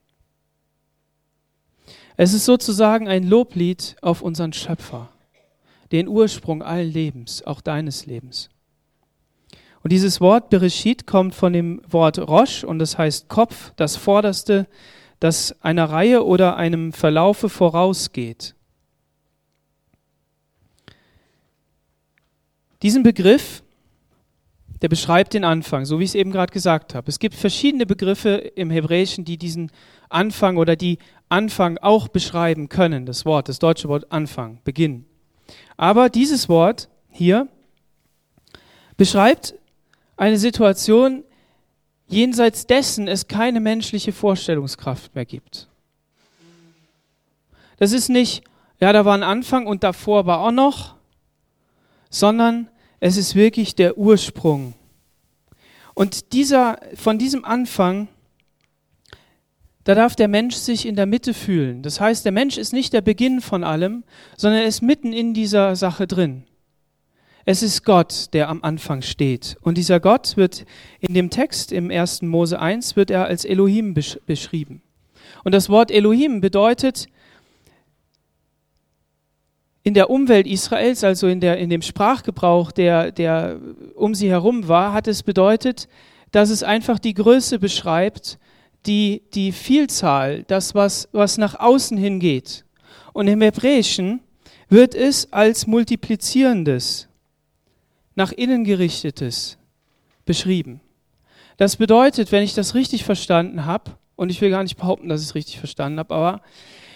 Es 2.18 2.34
ist 2.34 2.46
sozusagen 2.46 3.08
ein 3.08 3.22
Loblied 3.22 3.98
auf 4.02 4.24
unseren 4.24 4.52
Schöpfer 4.52 5.10
den 5.92 6.08
Ursprung 6.08 6.64
allen 6.64 6.92
Lebens, 6.92 7.46
auch 7.46 7.62
deines 7.62 8.08
Lebens. 8.08 8.50
Und 9.84 9.92
dieses 9.92 10.20
Wort 10.22 10.50
Bereshit 10.50 11.06
kommt 11.06 11.36
von 11.36 11.54
dem 11.54 11.84
Wort 11.88 12.18
Rosh 12.18 12.64
und 12.64 12.80
das 12.80 12.98
heißt 12.98 13.30
Kopf, 13.30 13.74
das 13.76 13.96
Vorderste, 13.96 14.66
das 15.20 15.56
einer 15.62 15.88
Reihe 15.92 16.26
oder 16.26 16.56
einem 16.56 16.94
Verlaufe 16.94 17.48
vorausgeht. 17.48 18.55
Diesen 22.82 23.04
Begriff, 23.04 23.64
der 24.82 24.90
beschreibt 24.90 25.34
den 25.34 25.44
Anfang, 25.44 25.86
so 25.86 26.00
wie 26.00 26.04
ich 26.04 26.12
es 26.12 26.16
eben 26.16 26.32
gerade 26.32 26.52
gesagt 26.52 26.94
habe. 26.96 27.10
Es 27.10 27.20
gibt 27.20 27.36
verschiedene 27.36 27.86
Begriffe 27.86 28.36
im 28.56 28.70
Hebräischen, 28.70 29.26
die 29.26 29.38
diesen 29.38 29.72
Anfang 30.10 30.58
oder 30.58 30.76
die 30.76 31.00
Anfang 31.30 31.78
auch 31.78 32.08
beschreiben 32.08 32.70
können. 32.70 33.06
Das 33.06 33.26
Wort, 33.26 33.50
das 33.50 33.60
deutsche 33.60 33.88
Wort 33.88 34.12
Anfang, 34.12 34.60
Beginn. 34.64 35.06
Aber 35.78 36.10
dieses 36.10 36.50
Wort 36.50 36.90
hier 37.10 37.48
beschreibt 38.98 39.56
eine 40.18 40.38
Situation, 40.38 41.24
jenseits 42.08 42.68
dessen 42.68 43.08
es 43.08 43.28
keine 43.28 43.60
menschliche 43.60 44.12
Vorstellungskraft 44.12 45.16
mehr 45.16 45.26
gibt. 45.26 45.68
Das 47.78 47.92
ist 47.92 48.10
nicht, 48.10 48.44
ja, 48.80 48.94
da 48.94 49.04
war 49.06 49.16
ein 49.16 49.24
Anfang 49.24 49.68
und 49.68 49.84
davor 49.84 50.26
war 50.26 50.40
auch 50.40 50.52
noch, 50.52 50.95
sondern 52.10 52.70
es 53.00 53.18
ist 53.18 53.36
wirklich 53.36 53.76
der 53.76 53.98
Ursprung. 53.98 54.74
Und 55.94 56.34
dieser, 56.34 56.80
von 56.96 57.18
diesem 57.18 57.46
Anfang 57.46 58.08
da 59.86 59.94
darf 59.94 60.16
der 60.16 60.28
Mensch 60.28 60.56
sich 60.56 60.88
in 60.88 60.96
der 60.96 61.06
Mitte 61.06 61.36
fühlen. 61.36 61.84
Das 61.84 62.02
heißt, 62.02 62.26
der 62.26 62.32
Mensch 62.32 62.58
ist 62.58 62.74
nicht 62.74 62.92
der 62.92 63.02
Beginn 63.02 63.40
von 63.40 63.64
allem, 63.64 64.04
sondern 64.36 64.62
er 64.62 64.68
ist 64.68 64.82
mitten 64.82 65.14
in 65.14 65.36
dieser 65.36 65.76
Sache 65.76 66.08
drin. 66.08 66.44
Es 67.46 67.62
ist 67.62 67.86
Gott, 67.86 68.34
der 68.34 68.50
am 68.50 68.64
Anfang 68.64 69.04
steht. 69.04 69.58
Und 69.62 69.78
dieser 69.78 70.00
Gott 70.00 70.38
wird 70.38 70.66
in 71.00 71.14
dem 71.14 71.30
Text 71.30 71.72
im 71.72 71.92
1. 71.92 72.24
Mose 72.24 72.60
1 72.60 72.96
wird 72.96 73.12
er 73.12 73.26
als 73.26 73.46
Elohim 73.46 73.94
besch 73.94 74.20
beschrieben. 74.26 74.82
Und 75.44 75.54
das 75.54 75.70
Wort 75.70 75.92
Elohim 75.92 76.42
bedeutet 76.42 77.06
in 79.86 79.94
der 79.94 80.10
Umwelt 80.10 80.48
Israels, 80.48 81.04
also 81.04 81.28
in, 81.28 81.40
der, 81.40 81.60
in 81.60 81.70
dem 81.70 81.84
Sprachgebrauch, 81.84 82.72
der, 82.72 83.12
der 83.12 83.60
um 83.94 84.16
sie 84.16 84.32
herum 84.32 84.68
war, 84.68 84.94
hat 84.94 85.08
es 85.08 85.22
bedeutet, 85.22 85.88
dass 86.32 86.50
es 86.50 86.64
einfach 86.64 86.98
die 86.98 87.14
Größe 87.14 87.60
beschreibt, 87.60 88.40
die, 88.88 89.22
die 89.36 89.52
Vielzahl, 89.52 90.44
das, 90.48 90.74
was, 90.74 91.08
was 91.12 91.38
nach 91.38 91.60
außen 91.60 91.98
hingeht. 91.98 92.66
Und 93.14 93.28
im 93.28 93.42
Hebräischen 93.42 94.22
wird 94.70 94.96
es 94.96 95.32
als 95.32 95.68
multiplizierendes, 95.68 97.08
nach 98.16 98.32
innen 98.32 98.64
gerichtetes 98.64 99.60
beschrieben. 100.26 100.82
Das 101.58 101.76
bedeutet, 101.76 102.32
wenn 102.32 102.42
ich 102.42 102.56
das 102.56 102.74
richtig 102.74 103.04
verstanden 103.04 103.66
habe, 103.66 103.92
und 104.16 104.32
ich 104.32 104.42
will 104.42 104.50
gar 104.50 104.64
nicht 104.64 104.78
behaupten, 104.78 105.10
dass 105.10 105.22
ich 105.22 105.28
es 105.28 105.36
richtig 105.36 105.60
verstanden 105.60 106.00
habe, 106.00 106.16
aber 106.16 106.42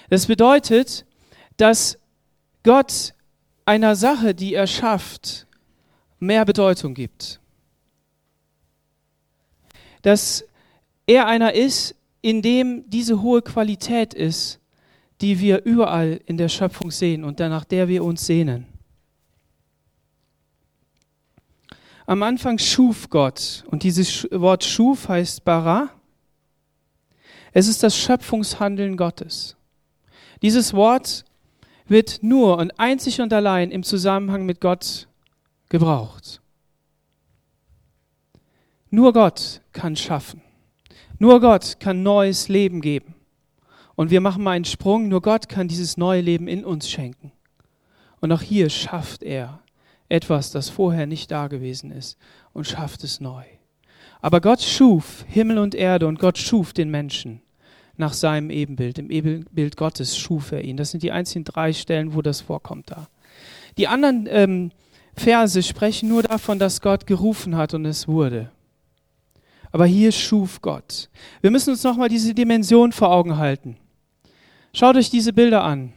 das 0.10 0.25
bedeutet, 0.25 1.05
dass 1.58 1.99
Gott 2.69 3.15
einer 3.65 3.95
Sache, 3.95 4.35
die 4.35 4.53
er 4.53 4.67
schafft, 4.67 5.47
mehr 6.19 6.45
Bedeutung 6.45 6.93
gibt. 6.93 7.41
Dass 10.03 10.45
er 11.07 11.25
einer 11.25 11.55
ist, 11.55 11.95
in 12.21 12.43
dem 12.43 12.88
diese 12.88 13.23
hohe 13.23 13.41
Qualität 13.41 14.13
ist, 14.13 14.59
die 15.19 15.39
wir 15.39 15.65
überall 15.65 16.21
in 16.27 16.38
der 16.38 16.47
Schöpfung 16.47 16.91
sehen 16.91 17.23
und 17.23 17.39
nach 17.39 17.65
der 17.65 17.88
wir 17.88 18.03
uns 18.03 18.27
sehnen. 18.27 18.67
Am 22.05 22.21
Anfang 22.21 22.59
schuf 22.59 23.09
Gott 23.09 23.63
und 23.71 23.81
dieses 23.81 24.27
Wort 24.29 24.63
schuf 24.63 25.09
heißt 25.09 25.43
bara. 25.43 25.89
Es 27.51 27.67
ist 27.67 27.81
das 27.81 27.97
Schöpfungshandeln 27.97 28.95
Gottes. 28.95 29.57
Dieses 30.43 30.75
Wort 30.75 31.25
wird 31.89 32.22
nur 32.22 32.58
und 32.58 32.79
einzig 32.79 33.22
und 33.22 33.34
allein 33.34 33.72
im 33.72 33.84
Zusammenhang 33.84 34.46
mit 34.46 34.62
Gott 34.62 35.08
gebraucht. 35.69 36.41
Nur 38.89 39.13
Gott 39.13 39.62
kann 39.72 39.96
schaffen. 39.96 40.41
Nur 41.19 41.41
Gott 41.41 41.79
kann 41.79 42.03
neues 42.03 42.48
Leben 42.48 42.81
geben. 42.81 43.15
Und 43.96 44.12
wir 44.12 44.22
machen 44.22 44.43
mal 44.43 44.51
einen 44.51 44.65
Sprung, 44.65 45.10
nur 45.10 45.22
Gott 45.22 45.50
kann 45.50 45.67
dieses 45.67 45.98
neue 45.98 46.22
Leben 46.22 46.48
in 46.48 46.63
uns 46.63 46.89
schenken. 46.89 47.31
Und 48.22 48.31
auch 48.31 48.41
hier 48.41 48.69
schafft 48.69 49.24
er 49.24 49.60
etwas, 50.08 50.51
das 50.51 50.69
vorher 50.69 51.05
nicht 51.05 51.29
da 51.31 51.48
gewesen 51.48 51.91
ist 51.91 52.17
und 52.53 52.65
schafft 52.65 53.03
es 53.03 53.19
neu. 53.19 53.43
Aber 54.22 54.41
Gott 54.41 54.62
schuf 54.62 55.25
Himmel 55.27 55.58
und 55.58 55.75
Erde 55.75 56.08
und 56.08 56.19
Gott 56.19 56.38
schuf 56.38 56.74
den 56.74 56.89
Menschen 56.89 57.41
nach 58.00 58.13
seinem 58.13 58.50
Ebenbild. 58.50 58.98
Im 58.98 59.10
Ebenbild 59.10 59.77
Gottes 59.77 60.18
schuf 60.18 60.51
er 60.51 60.63
ihn. 60.63 60.77
Das 60.77 60.91
sind 60.91 61.03
die 61.03 61.12
einzigen 61.12 61.44
drei 61.44 61.74
Stellen, 61.74 62.13
wo 62.13 62.22
das 62.22 62.41
vorkommt 62.41 62.91
da. 62.91 63.08
Die 63.77 63.88
anderen 63.88 64.27
ähm, 64.29 64.72
Verse 65.15 65.62
sprechen 65.62 66.10
nur 66.10 66.24
davon, 66.24 66.60
dass 66.60 66.82
Gott 66.82 67.06
gerufen 67.06 67.56
hat 67.56 67.74
und 67.74 67.86
es 67.86 68.08
wurde. 68.08 68.51
Aber 69.72 69.86
hier 69.86 70.12
schuf 70.12 70.62
Gott. 70.62 71.10
Wir 71.41 71.51
müssen 71.51 71.72
uns 71.72 71.84
nochmal 71.84 72.10
diese 72.10 72.34
Dimension 72.34 72.91
vor 72.91 73.12
Augen 73.12 73.38
halten. 73.38 73.77
Schaut 74.74 74.96
euch 74.96 75.10
diese 75.10 75.34
Bilder 75.34 75.63
an. 75.63 75.94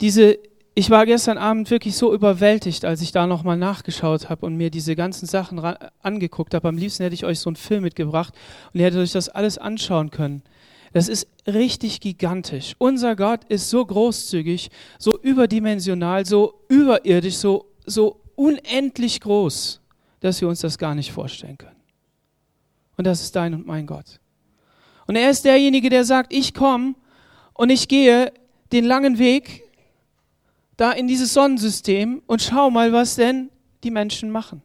Diese 0.00 0.38
ich 0.76 0.90
war 0.90 1.06
gestern 1.06 1.38
Abend 1.38 1.70
wirklich 1.70 1.96
so 1.96 2.12
überwältigt, 2.12 2.84
als 2.84 3.00
ich 3.00 3.12
da 3.12 3.26
nochmal 3.28 3.56
nachgeschaut 3.56 4.28
habe 4.28 4.44
und 4.44 4.56
mir 4.56 4.70
diese 4.70 4.96
ganzen 4.96 5.26
Sachen 5.26 5.60
angeguckt 6.02 6.52
habe. 6.52 6.66
Am 6.68 6.76
liebsten 6.76 7.04
hätte 7.04 7.14
ich 7.14 7.24
euch 7.24 7.38
so 7.38 7.48
einen 7.48 7.56
Film 7.56 7.84
mitgebracht 7.84 8.34
und 8.72 8.80
ihr 8.80 8.86
hättet 8.86 9.00
euch 9.00 9.12
das 9.12 9.28
alles 9.28 9.56
anschauen 9.56 10.10
können. 10.10 10.42
Das 10.92 11.08
ist 11.08 11.28
richtig 11.46 12.00
gigantisch. 12.00 12.74
Unser 12.78 13.14
Gott 13.14 13.44
ist 13.48 13.70
so 13.70 13.84
großzügig, 13.84 14.70
so 14.98 15.18
überdimensional, 15.20 16.26
so 16.26 16.54
überirdisch, 16.68 17.36
so, 17.36 17.66
so 17.86 18.20
unendlich 18.34 19.20
groß, 19.20 19.80
dass 20.20 20.40
wir 20.40 20.48
uns 20.48 20.60
das 20.60 20.78
gar 20.78 20.94
nicht 20.94 21.12
vorstellen 21.12 21.58
können. 21.58 21.76
Und 22.96 23.06
das 23.06 23.22
ist 23.22 23.36
dein 23.36 23.54
und 23.54 23.66
mein 23.66 23.86
Gott. 23.86 24.20
Und 25.06 25.16
er 25.16 25.30
ist 25.30 25.44
derjenige, 25.44 25.90
der 25.90 26.04
sagt, 26.04 26.32
ich 26.32 26.54
komme 26.54 26.94
und 27.52 27.70
ich 27.70 27.88
gehe 27.88 28.32
den 28.72 28.84
langen 28.84 29.18
Weg 29.18 29.63
da 30.76 30.92
in 30.92 31.06
dieses 31.06 31.32
Sonnensystem 31.32 32.22
und 32.26 32.42
schau 32.42 32.70
mal, 32.70 32.92
was 32.92 33.16
denn 33.16 33.50
die 33.82 33.90
Menschen 33.90 34.30
machen. 34.30 34.62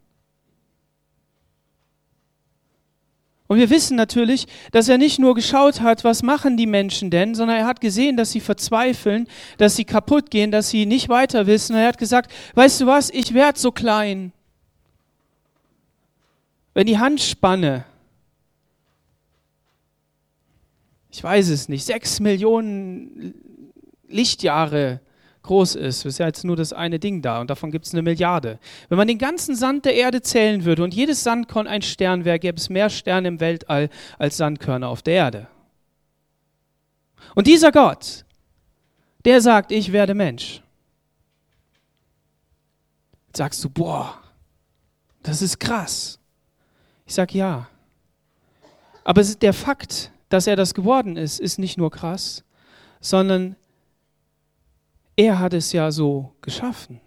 Und 3.49 3.57
wir 3.57 3.71
wissen 3.71 3.97
natürlich, 3.97 4.45
dass 4.71 4.89
er 4.89 4.99
nicht 4.99 5.17
nur 5.17 5.33
geschaut 5.33 5.81
hat, 5.81 6.03
was 6.03 6.21
machen 6.21 6.55
die 6.55 6.67
Menschen 6.67 7.09
denn, 7.09 7.33
sondern 7.33 7.57
er 7.57 7.65
hat 7.65 7.81
gesehen, 7.81 8.15
dass 8.15 8.31
sie 8.31 8.41
verzweifeln, 8.41 9.27
dass 9.57 9.75
sie 9.75 9.85
kaputt 9.85 10.29
gehen, 10.29 10.51
dass 10.51 10.69
sie 10.69 10.85
nicht 10.85 11.09
weiter 11.09 11.47
wissen. 11.47 11.75
Er 11.75 11.87
hat 11.87 11.97
gesagt, 11.97 12.31
weißt 12.53 12.81
du 12.81 12.85
was, 12.85 13.09
ich 13.09 13.33
werde 13.33 13.57
so 13.57 13.71
klein. 13.71 14.33
Wenn 16.75 16.85
die 16.85 16.99
Handspanne, 16.99 17.85
ich 21.09 21.23
weiß 21.23 21.49
es 21.49 21.69
nicht, 21.69 21.85
sechs 21.85 22.19
Millionen 22.19 23.33
Lichtjahre 24.07 25.01
groß 25.43 25.75
ist. 25.75 25.99
Es 25.99 26.05
ist 26.05 26.17
ja 26.19 26.27
jetzt 26.27 26.43
nur 26.43 26.55
das 26.55 26.73
eine 26.73 26.99
Ding 26.99 27.21
da 27.21 27.39
und 27.41 27.49
davon 27.49 27.71
gibt 27.71 27.85
es 27.85 27.93
eine 27.93 28.01
Milliarde. 28.01 28.59
Wenn 28.89 28.97
man 28.97 29.07
den 29.07 29.17
ganzen 29.17 29.55
Sand 29.55 29.85
der 29.85 29.95
Erde 29.95 30.21
zählen 30.21 30.65
würde 30.65 30.83
und 30.83 30.93
jedes 30.93 31.23
Sandkorn 31.23 31.67
ein 31.67 31.81
Stern 31.81 32.25
wäre, 32.25 32.39
gäbe 32.39 32.57
es 32.57 32.69
mehr 32.69 32.89
Sterne 32.89 33.27
im 33.27 33.39
Weltall 33.39 33.89
als 34.17 34.37
Sandkörner 34.37 34.87
auf 34.87 35.01
der 35.01 35.13
Erde. 35.13 35.47
Und 37.35 37.47
dieser 37.47 37.71
Gott, 37.71 38.25
der 39.25 39.41
sagt, 39.41 39.71
ich 39.71 39.91
werde 39.91 40.13
Mensch. 40.13 40.61
Sagst 43.35 43.63
du, 43.63 43.69
boah, 43.69 44.17
das 45.23 45.41
ist 45.41 45.59
krass. 45.59 46.19
Ich 47.05 47.13
sag 47.13 47.33
ja. 47.33 47.67
Aber 49.03 49.23
der 49.23 49.53
Fakt, 49.53 50.11
dass 50.29 50.47
er 50.47 50.55
das 50.55 50.73
geworden 50.73 51.17
ist, 51.17 51.39
ist 51.39 51.59
nicht 51.59 51.77
nur 51.77 51.91
krass, 51.91 52.43
sondern 52.99 53.55
er 55.19 55.39
hat 55.39 55.53
es 55.53 55.73
ja 55.73 55.91
so 55.91 56.33
geschaffen. 56.41 57.01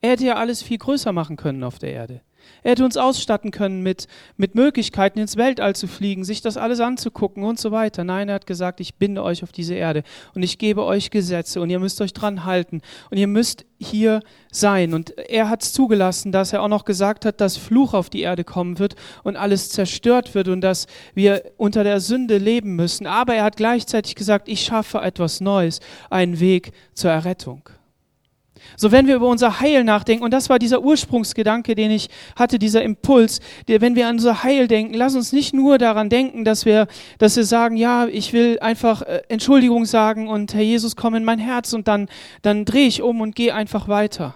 Er 0.00 0.12
hätte 0.12 0.24
ja 0.24 0.36
alles 0.36 0.62
viel 0.62 0.78
größer 0.78 1.12
machen 1.12 1.36
können 1.36 1.62
auf 1.62 1.78
der 1.78 1.92
Erde. 1.92 2.22
Er 2.62 2.72
hätte 2.72 2.84
uns 2.84 2.96
ausstatten 2.96 3.50
können 3.50 3.82
mit, 3.82 4.06
mit 4.36 4.54
Möglichkeiten, 4.54 5.18
ins 5.18 5.36
Weltall 5.36 5.76
zu 5.76 5.86
fliegen, 5.86 6.24
sich 6.24 6.40
das 6.40 6.56
alles 6.56 6.80
anzugucken 6.80 7.44
und 7.44 7.58
so 7.58 7.70
weiter. 7.70 8.04
Nein, 8.04 8.28
er 8.28 8.36
hat 8.36 8.46
gesagt, 8.46 8.80
ich 8.80 8.94
binde 8.94 9.22
euch 9.22 9.42
auf 9.42 9.52
diese 9.52 9.74
Erde 9.74 10.02
und 10.34 10.42
ich 10.42 10.58
gebe 10.58 10.84
euch 10.84 11.10
Gesetze 11.10 11.60
und 11.60 11.70
ihr 11.70 11.78
müsst 11.78 12.00
euch 12.00 12.12
dran 12.12 12.44
halten 12.44 12.80
und 13.10 13.18
ihr 13.18 13.26
müsst 13.26 13.64
hier 13.78 14.20
sein. 14.50 14.94
Und 14.94 15.16
er 15.18 15.48
hat 15.48 15.62
es 15.62 15.72
zugelassen, 15.72 16.32
dass 16.32 16.52
er 16.52 16.62
auch 16.62 16.68
noch 16.68 16.84
gesagt 16.84 17.24
hat, 17.24 17.40
dass 17.40 17.56
Fluch 17.56 17.94
auf 17.94 18.10
die 18.10 18.22
Erde 18.22 18.44
kommen 18.44 18.78
wird 18.78 18.94
und 19.22 19.36
alles 19.36 19.68
zerstört 19.68 20.34
wird 20.34 20.48
und 20.48 20.60
dass 20.60 20.86
wir 21.14 21.42
unter 21.56 21.84
der 21.84 22.00
Sünde 22.00 22.38
leben 22.38 22.76
müssen. 22.76 23.06
Aber 23.06 23.34
er 23.34 23.44
hat 23.44 23.56
gleichzeitig 23.56 24.14
gesagt, 24.14 24.48
ich 24.48 24.62
schaffe 24.62 24.98
etwas 24.98 25.40
Neues, 25.40 25.80
einen 26.10 26.40
Weg 26.40 26.72
zur 26.94 27.10
Errettung. 27.10 27.68
So, 28.76 28.92
wenn 28.92 29.06
wir 29.06 29.16
über 29.16 29.28
unser 29.28 29.60
Heil 29.60 29.84
nachdenken, 29.84 30.24
und 30.24 30.32
das 30.32 30.48
war 30.48 30.58
dieser 30.58 30.82
Ursprungsgedanke, 30.82 31.74
den 31.74 31.90
ich 31.90 32.08
hatte, 32.36 32.58
dieser 32.58 32.82
Impuls, 32.82 33.40
der, 33.68 33.80
wenn 33.80 33.94
wir 33.94 34.08
an 34.08 34.16
unser 34.16 34.42
Heil 34.42 34.68
denken, 34.68 34.94
lass 34.94 35.14
uns 35.14 35.32
nicht 35.32 35.54
nur 35.54 35.78
daran 35.78 36.08
denken, 36.08 36.44
dass 36.44 36.64
wir, 36.64 36.86
dass 37.18 37.36
wir 37.36 37.44
sagen, 37.44 37.76
ja, 37.76 38.06
ich 38.06 38.32
will 38.32 38.58
einfach 38.60 39.02
äh, 39.02 39.22
Entschuldigung 39.28 39.84
sagen 39.84 40.28
und 40.28 40.54
Herr 40.54 40.62
Jesus, 40.62 40.96
komm 40.96 41.14
in 41.14 41.24
mein 41.24 41.38
Herz 41.38 41.72
und 41.72 41.88
dann, 41.88 42.08
dann 42.42 42.64
drehe 42.64 42.86
ich 42.86 43.02
um 43.02 43.20
und 43.20 43.34
gehe 43.34 43.54
einfach 43.54 43.88
weiter 43.88 44.34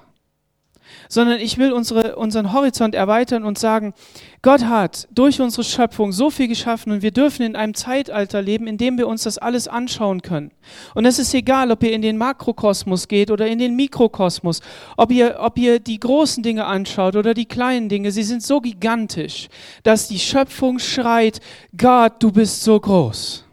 sondern 1.09 1.41
ich 1.41 1.59
will 1.59 1.73
unsere, 1.73 2.17
unseren 2.17 2.53
Horizont 2.53 2.95
erweitern 2.95 3.45
und 3.45 3.59
sagen, 3.59 3.95
Gott 4.43 4.65
hat 4.65 5.09
durch 5.11 5.41
unsere 5.41 5.65
Schöpfung 5.65 6.13
so 6.13 6.31
viel 6.31 6.49
geschaffen 6.49 6.93
und 6.93 7.03
wir 7.03 7.11
dürfen 7.11 7.43
in 7.43 7.57
einem 7.57 7.75
Zeitalter 7.75 8.41
leben, 8.41 8.67
in 8.67 8.79
dem 8.79 8.97
wir 8.99 9.09
uns 9.09 9.25
das 9.25 9.39
alles 9.39 9.67
anschauen 9.67 10.23
können. 10.23 10.53
Und 10.95 11.07
es 11.07 11.19
ist 11.19 11.35
egal, 11.35 11.71
ob 11.73 11.83
ihr 11.83 11.93
in 11.93 12.03
den 12.03 12.17
Makrokosmos 12.17 13.09
geht 13.09 13.31
oder 13.31 13.49
in 13.49 13.59
den 13.59 13.75
Mikrokosmos, 13.75 14.61
ob 14.97 15.11
ihr, 15.11 15.39
ob 15.41 15.59
ihr 15.59 15.81
die 15.81 15.99
großen 15.99 16.43
Dinge 16.43 16.67
anschaut 16.67 17.17
oder 17.17 17.35
die 17.35 17.47
kleinen 17.47 17.89
Dinge, 17.89 18.13
sie 18.13 18.23
sind 18.23 18.43
so 18.43 18.61
gigantisch, 18.61 19.49
dass 19.83 20.09
die 20.09 20.19
Schöpfung 20.19 20.79
schreit, 20.79 21.41
Gott, 21.77 22.15
du 22.21 22.31
bist 22.31 22.63
so 22.63 22.79
groß. 22.79 23.45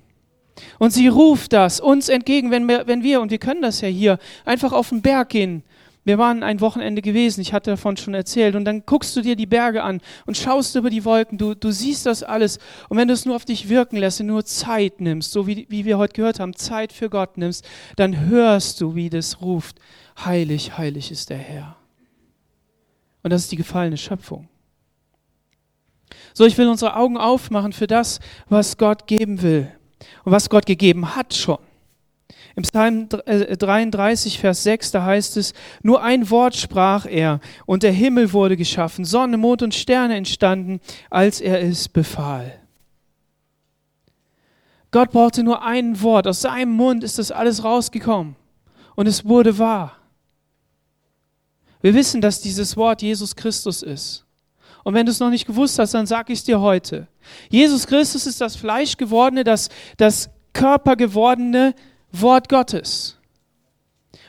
Und 0.78 0.92
sie 0.92 1.08
ruft 1.08 1.54
das 1.54 1.80
uns 1.80 2.10
entgegen, 2.10 2.52
wenn 2.52 2.68
wir, 2.68 2.88
wenn 2.88 3.04
wir, 3.04 3.22
und 3.22 3.32
wir 3.32 3.38
können 3.38 3.62
das 3.62 3.82
ja 3.82 3.88
hier, 3.88 4.20
einfach 4.46 4.72
auf 4.72 4.90
den 4.90 5.02
Berg 5.02 5.30
gehen 5.30 5.64
wir 6.06 6.20
waren 6.20 6.44
ein 6.44 6.62
Wochenende 6.62 7.02
gewesen, 7.02 7.42
ich 7.42 7.52
hatte 7.52 7.72
davon 7.72 7.98
schon 7.98 8.14
erzählt, 8.14 8.56
und 8.56 8.64
dann 8.64 8.86
guckst 8.86 9.16
du 9.16 9.22
dir 9.22 9.36
die 9.36 9.48
Berge 9.48 9.84
an 9.84 10.02
und 10.28 10.38
schaust 10.38 10.76
über 10.76 10.92
die 10.92 11.04
Wolken, 11.04 11.40
du, 11.40 11.56
du 11.56 11.72
siehst 11.72 12.06
das 12.06 12.22
alles. 12.22 12.60
Und 12.90 12.98
wenn 12.98 13.08
du 13.08 13.14
es 13.16 13.26
nur 13.26 13.36
auf 13.36 13.44
dich 13.44 13.70
wirken 13.70 13.98
lässt, 13.98 14.22
und 14.22 14.28
nur 14.28 14.46
Zeit 14.46 15.02
nimmst, 15.02 15.32
so 15.32 15.48
wie, 15.48 15.66
wie 15.70 15.84
wir 15.84 15.98
heute 15.98 16.14
gehört 16.14 16.40
haben, 16.40 16.56
Zeit 16.56 16.94
für 16.94 17.10
Gott 17.10 17.38
nimmst, 17.38 17.68
dann 17.96 18.28
hörst 18.28 18.80
du, 18.82 18.94
wie 18.94 19.10
das 19.10 19.42
ruft, 19.42 19.80
heilig, 20.24 20.78
heilig 20.78 21.12
ist 21.12 21.32
der 21.32 21.40
Herr. 21.40 21.76
Und 23.24 23.32
das 23.32 23.42
ist 23.42 23.52
die 23.52 23.58
gefallene 23.58 23.98
Schöpfung. 23.98 24.48
So, 26.36 26.46
ich 26.46 26.56
will 26.60 26.68
unsere 26.68 26.96
Augen 26.96 27.18
aufmachen 27.18 27.74
für 27.74 27.88
das, 27.88 28.20
was 28.48 28.78
Gott 28.78 29.08
geben 29.08 29.42
will 29.42 29.72
und 30.24 30.32
was 30.32 30.50
Gott 30.52 30.68
gegeben 30.68 31.16
hat 31.16 31.34
schon. 31.34 31.58
Im 32.56 32.64
Psalm 32.64 33.10
33, 33.10 34.36
äh, 34.36 34.40
Vers 34.40 34.64
6, 34.64 34.92
da 34.92 35.04
heißt 35.04 35.36
es, 35.36 35.54
nur 35.84 36.02
ein 36.02 36.30
Wort 36.30 36.56
sprach 36.56 37.06
er 37.06 37.42
und 37.66 37.84
der 37.84 37.92
Himmel 37.92 38.32
wurde 38.32 38.56
geschaffen, 38.56 39.04
Sonne, 39.04 39.38
Mond 39.38 39.62
und 39.62 39.76
Sterne 39.76 40.16
entstanden, 40.16 40.80
als 41.10 41.42
er 41.42 41.62
es 41.62 41.90
befahl. 41.90 42.60
Gott 44.92 45.12
brauchte 45.12 45.44
nur 45.44 45.64
ein 45.64 46.02
Wort, 46.02 46.28
aus 46.28 46.42
seinem 46.42 46.72
Mund 46.72 47.04
ist 47.04 47.20
das 47.20 47.30
alles 47.30 47.66
rausgekommen 47.66 48.38
und 48.96 49.08
es 49.08 49.26
wurde 49.26 49.58
wahr. 49.58 49.98
Wir 51.82 51.94
wissen, 51.94 52.22
dass 52.22 52.40
dieses 52.40 52.78
Wort 52.78 53.02
Jesus 53.02 53.36
Christus 53.36 53.84
ist. 53.84 54.26
Und 54.86 54.94
wenn 54.94 55.06
du 55.06 55.12
es 55.12 55.20
noch 55.20 55.30
nicht 55.30 55.46
gewusst 55.46 55.78
hast, 55.78 55.94
dann 55.94 56.06
sage 56.06 56.32
ich 56.32 56.40
es 56.40 56.46
dir 56.46 56.62
heute. 56.62 57.08
Jesus 57.50 57.86
Christus 57.86 58.26
ist 58.26 58.40
das 58.40 58.56
Fleisch 58.56 58.96
gewordene, 58.96 59.44
das, 59.44 59.70
das 59.98 60.30
Körper 60.54 60.96
gewordene 60.96 61.76
Wort 62.22 62.50
Gottes. 62.50 63.18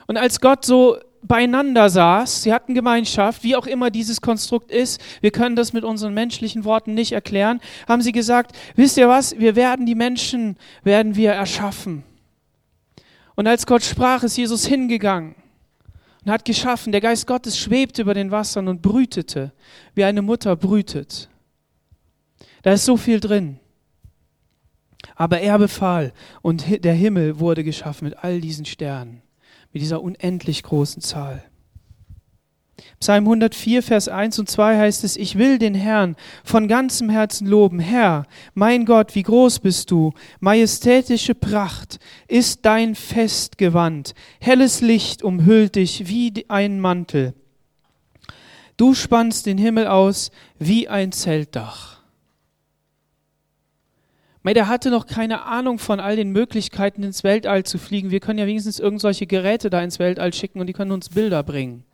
Und 0.07 0.17
als 0.17 0.41
Gott 0.41 0.65
so 0.65 0.99
beieinander 1.23 1.91
saß, 1.91 2.43
sie 2.43 2.53
hatten 2.53 2.75
Gemeinschaft, 2.75 3.43
wie 3.43 3.57
auch 3.57 3.67
immer 3.67 3.91
dieses 3.91 4.21
Konstrukt 4.21 4.71
ist, 4.71 5.01
wir 5.21 5.31
können 5.31 5.57
das 5.57 5.73
mit 5.73 5.85
unseren 5.85 6.15
menschlichen 6.15 6.65
Worten 6.65 6.95
nicht 6.95 7.13
erklären, 7.13 7.61
haben 7.89 8.03
sie 8.03 8.13
gesagt, 8.13 8.57
wisst 8.77 8.97
ihr 8.97 9.09
was, 9.09 9.39
wir 9.39 9.57
werden 9.57 9.87
die 9.87 9.95
Menschen, 9.95 10.57
werden 10.85 11.17
wir 11.17 11.33
erschaffen. 11.33 12.05
Und 13.35 13.47
als 13.47 13.67
Gott 13.67 13.83
sprach, 13.83 14.23
ist 14.23 14.37
Jesus 14.37 14.67
hingegangen 14.67 15.35
und 16.25 16.33
hat 16.33 16.45
geschaffen, 16.45 16.91
der 16.91 17.01
Geist 17.01 17.27
Gottes 17.27 17.59
schwebte 17.59 18.03
über 18.03 18.15
den 18.15 18.31
Wassern 18.31 18.69
und 18.69 18.83
brütete, 18.83 19.53
wie 19.95 20.05
eine 20.05 20.23
Mutter 20.23 20.57
brütet. 20.57 21.29
Da 22.63 22.73
ist 22.73 22.85
so 22.85 22.97
viel 22.97 23.21
drin. 23.21 23.61
Aber 25.15 25.41
er 25.41 25.59
befahl 25.59 26.13
und 26.43 26.85
der 26.85 26.95
Himmel 26.95 27.39
wurde 27.39 27.65
geschaffen 27.65 28.09
mit 28.09 28.19
all 28.19 28.41
diesen 28.41 28.65
Sternen, 28.65 29.23
mit 29.73 29.83
dieser 29.83 30.03
unendlich 30.03 30.63
großen 30.63 31.03
Zahl. 31.03 31.45
Psalm 33.01 33.25
104, 33.25 33.83
Vers 33.83 34.09
1 34.09 34.39
und 34.39 34.51
2 34.51 34.79
heißt 34.79 35.05
es, 35.05 35.17
ich 35.17 35.37
will 35.39 35.59
den 35.59 35.75
Herrn 35.75 36.17
von 36.45 36.67
ganzem 36.69 37.09
Herzen 37.11 37.47
loben. 37.47 37.79
Herr, 37.79 38.27
mein 38.55 38.85
Gott, 38.85 39.15
wie 39.15 39.23
groß 39.23 39.61
bist 39.61 39.91
du. 39.91 40.13
Majestätische 40.41 41.35
Pracht 41.35 41.99
ist 42.27 42.65
dein 42.65 42.95
Festgewand. 42.95 44.15
Helles 44.41 44.81
Licht 44.81 45.23
umhüllt 45.23 45.77
dich 45.77 46.09
wie 46.09 46.45
ein 46.49 46.81
Mantel. 46.81 47.35
Du 48.77 48.95
spannst 48.95 49.47
den 49.47 49.59
Himmel 49.59 49.87
aus 49.87 50.31
wie 50.59 50.89
ein 50.89 51.13
Zeltdach. 51.13 51.96
Der 54.55 54.69
hatte 54.69 54.91
noch 54.91 55.07
keine 55.07 55.43
Ahnung 55.45 55.79
von 55.79 56.01
all 56.01 56.17
den 56.17 56.31
Möglichkeiten, 56.31 57.03
ins 57.03 57.25
Weltall 57.25 57.65
zu 57.65 57.79
fliegen. 57.79 58.11
Wir 58.11 58.21
können 58.21 58.39
ja 58.39 58.47
wenigstens 58.47 58.79
irgendwelche 58.79 59.27
Geräte 59.27 59.71
da 59.71 59.83
ins 59.83 59.99
Weltall 59.99 60.33
schicken 60.33 60.61
und 60.61 60.67
die 60.67 60.73
können 60.73 60.93
uns 60.93 61.09
Bilder 61.09 61.43
bringen. 61.43 61.85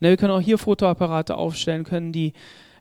Ne, 0.00 0.10
wir 0.10 0.16
können 0.16 0.32
auch 0.32 0.40
hier 0.40 0.58
Fotoapparate 0.58 1.36
aufstellen, 1.36 1.84
können 1.84 2.12
die 2.12 2.32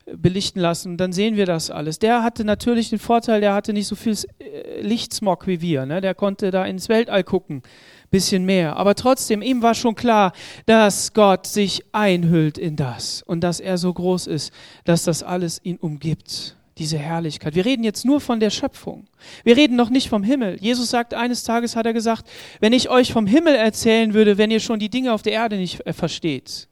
belichten 0.05 0.59
lassen 0.59 0.93
und 0.93 0.97
dann 0.97 1.13
sehen 1.13 1.35
wir 1.35 1.45
das 1.45 1.69
alles. 1.69 1.99
Der 1.99 2.23
hatte 2.23 2.43
natürlich 2.43 2.89
den 2.89 2.99
Vorteil, 2.99 3.41
der 3.41 3.53
hatte 3.53 3.73
nicht 3.73 3.87
so 3.87 3.95
viel 3.95 4.17
äh, 4.39 4.81
Lichtsmog 4.81 5.47
wie 5.47 5.61
wir. 5.61 5.85
Ne? 5.85 6.01
Der 6.01 6.15
konnte 6.15 6.51
da 6.51 6.65
ins 6.65 6.89
Weltall 6.89 7.23
gucken, 7.23 7.61
bisschen 8.09 8.45
mehr. 8.45 8.77
Aber 8.77 8.95
trotzdem, 8.95 9.41
ihm 9.41 9.61
war 9.61 9.75
schon 9.75 9.95
klar, 9.95 10.33
dass 10.65 11.13
Gott 11.13 11.47
sich 11.47 11.83
einhüllt 11.91 12.57
in 12.57 12.75
das 12.75 13.21
und 13.21 13.41
dass 13.41 13.59
er 13.59 13.77
so 13.77 13.93
groß 13.93 14.27
ist, 14.27 14.51
dass 14.85 15.03
das 15.03 15.23
alles 15.23 15.59
ihn 15.63 15.77
umgibt 15.77 16.55
diese 16.77 16.97
Herrlichkeit. 16.97 17.55
Wir 17.55 17.65
reden 17.65 17.83
jetzt 17.83 18.05
nur 18.05 18.21
von 18.21 18.39
der 18.39 18.49
Schöpfung. 18.49 19.05
Wir 19.43 19.57
reden 19.57 19.75
noch 19.75 19.89
nicht 19.89 20.09
vom 20.09 20.23
Himmel. 20.23 20.57
Jesus 20.61 20.89
sagt, 20.89 21.13
eines 21.13 21.43
Tages 21.43 21.75
hat 21.75 21.85
er 21.85 21.93
gesagt, 21.93 22.29
wenn 22.59 22.73
ich 22.73 22.89
euch 22.89 23.11
vom 23.11 23.27
Himmel 23.27 23.55
erzählen 23.55 24.13
würde, 24.13 24.37
wenn 24.37 24.51
ihr 24.51 24.59
schon 24.59 24.79
die 24.79 24.89
Dinge 24.89 25.13
auf 25.13 25.21
der 25.21 25.33
Erde 25.33 25.57
nicht 25.57 25.85
äh, 25.85 25.93
versteht. 25.93 26.67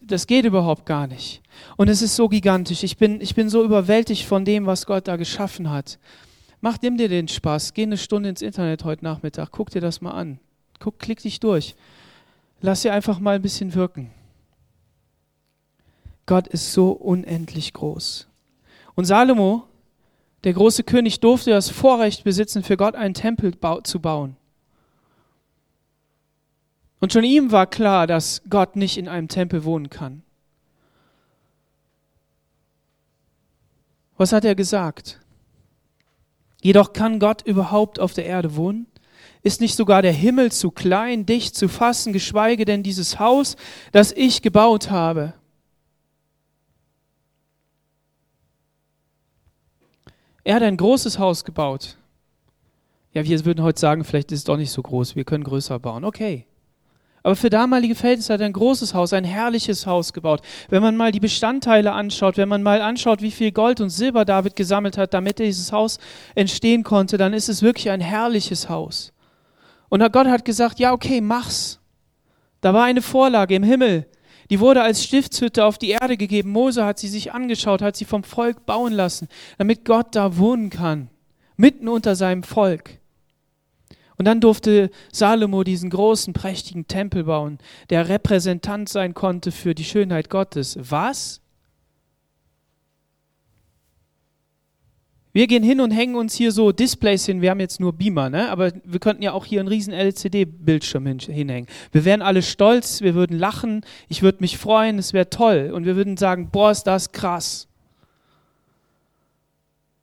Das 0.00 0.26
geht 0.26 0.46
überhaupt 0.46 0.86
gar 0.86 1.06
nicht. 1.06 1.42
Und 1.76 1.88
es 1.88 2.00
ist 2.00 2.16
so 2.16 2.28
gigantisch. 2.28 2.82
Ich 2.84 2.96
bin, 2.96 3.20
ich 3.20 3.34
bin 3.34 3.50
so 3.50 3.62
überwältigt 3.62 4.24
von 4.24 4.46
dem, 4.46 4.64
was 4.64 4.86
Gott 4.86 5.08
da 5.08 5.16
geschaffen 5.16 5.70
hat. 5.70 5.98
Mach 6.62 6.78
nimm 6.80 6.96
dir 6.96 7.08
den 7.08 7.28
Spaß. 7.28 7.74
Geh 7.74 7.82
eine 7.82 7.98
Stunde 7.98 8.30
ins 8.30 8.40
Internet 8.40 8.84
heute 8.84 9.04
Nachmittag. 9.04 9.50
Guck 9.50 9.68
dir 9.68 9.82
das 9.82 10.00
mal 10.00 10.12
an. 10.12 10.38
Guck, 10.78 10.98
klick 10.98 11.20
dich 11.20 11.38
durch. 11.38 11.74
Lass 12.62 12.82
dir 12.82 12.94
einfach 12.94 13.18
mal 13.18 13.34
ein 13.34 13.42
bisschen 13.42 13.74
wirken. 13.74 14.10
Gott 16.24 16.46
ist 16.46 16.72
so 16.72 16.92
unendlich 16.92 17.72
groß. 17.72 18.28
Und 18.94 19.04
Salomo, 19.04 19.64
der 20.44 20.52
große 20.52 20.84
König, 20.84 21.20
durfte 21.20 21.50
das 21.50 21.70
Vorrecht 21.70 22.24
besitzen, 22.24 22.62
für 22.62 22.76
Gott 22.76 22.94
einen 22.94 23.14
Tempel 23.14 23.54
zu 23.84 24.00
bauen. 24.00 24.36
Und 27.00 27.12
schon 27.12 27.24
ihm 27.24 27.50
war 27.50 27.66
klar, 27.66 28.06
dass 28.06 28.42
Gott 28.48 28.76
nicht 28.76 28.96
in 28.96 29.08
einem 29.08 29.28
Tempel 29.28 29.64
wohnen 29.64 29.90
kann. 29.90 30.22
Was 34.16 34.32
hat 34.32 34.44
er 34.44 34.54
gesagt? 34.54 35.18
Jedoch 36.62 36.92
kann 36.92 37.18
Gott 37.18 37.42
überhaupt 37.42 37.98
auf 37.98 38.12
der 38.12 38.26
Erde 38.26 38.54
wohnen? 38.54 38.86
Ist 39.42 39.60
nicht 39.60 39.74
sogar 39.74 40.02
der 40.02 40.12
Himmel 40.12 40.52
zu 40.52 40.70
klein, 40.70 41.26
dich 41.26 41.52
zu 41.54 41.68
fassen, 41.68 42.12
geschweige 42.12 42.64
denn 42.64 42.84
dieses 42.84 43.18
Haus, 43.18 43.56
das 43.90 44.12
ich 44.12 44.42
gebaut 44.42 44.90
habe? 44.90 45.34
Er 50.44 50.56
hat 50.56 50.62
ein 50.62 50.76
großes 50.76 51.18
Haus 51.18 51.44
gebaut. 51.44 51.96
Ja, 53.12 53.24
wir 53.24 53.44
würden 53.44 53.62
heute 53.62 53.78
sagen, 53.78 54.04
vielleicht 54.04 54.32
ist 54.32 54.40
es 54.40 54.44
doch 54.44 54.56
nicht 54.56 54.72
so 54.72 54.82
groß, 54.82 55.16
wir 55.16 55.24
können 55.24 55.44
größer 55.44 55.78
bauen. 55.78 56.04
Okay. 56.04 56.46
Aber 57.22 57.36
für 57.36 57.50
damalige 57.50 57.94
Verhältnisse 57.94 58.32
hat 58.32 58.40
er 58.40 58.46
ein 58.46 58.52
großes 58.52 58.94
Haus, 58.94 59.12
ein 59.12 59.22
herrliches 59.22 59.86
Haus 59.86 60.12
gebaut. 60.12 60.42
Wenn 60.68 60.82
man 60.82 60.96
mal 60.96 61.12
die 61.12 61.20
Bestandteile 61.20 61.92
anschaut, 61.92 62.36
wenn 62.36 62.48
man 62.48 62.64
mal 62.64 62.80
anschaut, 62.80 63.22
wie 63.22 63.30
viel 63.30 63.52
Gold 63.52 63.80
und 63.80 63.90
Silber 63.90 64.24
David 64.24 64.56
gesammelt 64.56 64.98
hat, 64.98 65.14
damit 65.14 65.38
dieses 65.38 65.70
Haus 65.70 65.98
entstehen 66.34 66.82
konnte, 66.82 67.18
dann 67.18 67.32
ist 67.32 67.48
es 67.48 67.62
wirklich 67.62 67.90
ein 67.90 68.00
herrliches 68.00 68.68
Haus. 68.68 69.12
Und 69.88 70.00
Gott 70.12 70.26
hat 70.26 70.44
gesagt, 70.44 70.80
ja, 70.80 70.92
okay, 70.92 71.20
mach's. 71.20 71.78
Da 72.60 72.74
war 72.74 72.84
eine 72.84 73.02
Vorlage 73.02 73.54
im 73.54 73.62
Himmel. 73.62 74.06
Die 74.52 74.60
wurde 74.60 74.82
als 74.82 75.02
Stiftshütte 75.02 75.64
auf 75.64 75.78
die 75.78 75.88
Erde 75.88 76.18
gegeben. 76.18 76.50
Mose 76.50 76.84
hat 76.84 76.98
sie 76.98 77.08
sich 77.08 77.32
angeschaut, 77.32 77.80
hat 77.80 77.96
sie 77.96 78.04
vom 78.04 78.22
Volk 78.22 78.66
bauen 78.66 78.92
lassen, 78.92 79.28
damit 79.56 79.86
Gott 79.86 80.14
da 80.14 80.36
wohnen 80.36 80.68
kann, 80.68 81.08
mitten 81.56 81.88
unter 81.88 82.16
seinem 82.16 82.42
Volk. 82.42 82.98
Und 84.18 84.26
dann 84.26 84.42
durfte 84.42 84.90
Salomo 85.10 85.64
diesen 85.64 85.88
großen, 85.88 86.34
prächtigen 86.34 86.86
Tempel 86.86 87.24
bauen, 87.24 87.56
der 87.88 88.10
Repräsentant 88.10 88.90
sein 88.90 89.14
konnte 89.14 89.52
für 89.52 89.74
die 89.74 89.84
Schönheit 89.84 90.28
Gottes. 90.28 90.76
Was? 90.78 91.40
Wir 95.34 95.46
gehen 95.46 95.62
hin 95.62 95.80
und 95.80 95.92
hängen 95.92 96.14
uns 96.14 96.34
hier 96.34 96.52
so 96.52 96.72
Displays 96.72 97.24
hin. 97.24 97.40
Wir 97.40 97.50
haben 97.50 97.60
jetzt 97.60 97.80
nur 97.80 97.94
Beamer, 97.94 98.28
ne? 98.28 98.50
aber 98.50 98.72
wir 98.84 99.00
könnten 99.00 99.22
ja 99.22 99.32
auch 99.32 99.46
hier 99.46 99.60
einen 99.60 99.68
riesen 99.68 99.94
LCD-Bildschirm 99.94 101.06
hin, 101.06 101.18
hinhängen. 101.20 101.68
Wir 101.90 102.04
wären 102.04 102.20
alle 102.20 102.42
stolz, 102.42 103.00
wir 103.00 103.14
würden 103.14 103.38
lachen, 103.38 103.82
ich 104.08 104.22
würde 104.22 104.38
mich 104.40 104.58
freuen, 104.58 104.98
es 104.98 105.14
wäre 105.14 105.30
toll. 105.30 105.70
Und 105.74 105.86
wir 105.86 105.96
würden 105.96 106.18
sagen, 106.18 106.50
boah, 106.52 106.70
ist 106.70 106.84
das 106.84 107.12
krass. 107.12 107.66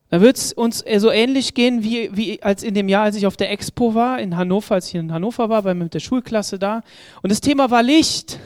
Da 0.09 0.21
wird 0.21 0.37
es 0.37 0.53
uns 0.53 0.83
so 0.97 1.11
ähnlich 1.11 1.53
gehen, 1.53 1.83
wie, 1.83 2.09
wie 2.17 2.41
als 2.41 2.63
in 2.63 2.73
dem 2.73 2.89
Jahr, 2.89 3.03
als 3.03 3.15
ich 3.15 3.27
auf 3.27 3.37
der 3.37 3.51
Expo 3.51 3.93
war, 3.93 4.19
in 4.19 4.35
Hannover, 4.35 4.73
als 4.73 4.87
ich 4.87 4.95
in 4.95 5.13
Hannover 5.13 5.49
war, 5.49 5.63
war 5.63 5.75
mit 5.75 5.93
der 5.93 5.99
Schulklasse 5.99 6.57
da. 6.57 6.81
Und 7.21 7.31
das 7.31 7.41
Thema 7.41 7.69
war 7.69 7.83
Licht. 7.83 8.39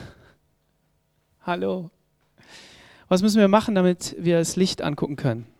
Hallo. 1.44 1.90
Was 3.08 3.22
müssen 3.22 3.40
wir 3.40 3.48
machen, 3.48 3.76
damit 3.76 4.18
wir 4.20 4.40
das 4.40 4.58
Licht 4.58 4.82
angucken 4.82 5.16
können? 5.16 5.53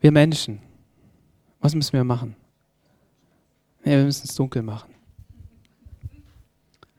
Wir 0.00 0.12
Menschen, 0.12 0.60
was 1.60 1.74
müssen 1.74 1.92
wir 1.92 2.04
machen? 2.04 2.34
Ja, 3.84 3.92
wir 3.92 4.04
müssen 4.04 4.26
es 4.26 4.34
dunkel 4.34 4.62
machen. 4.62 4.94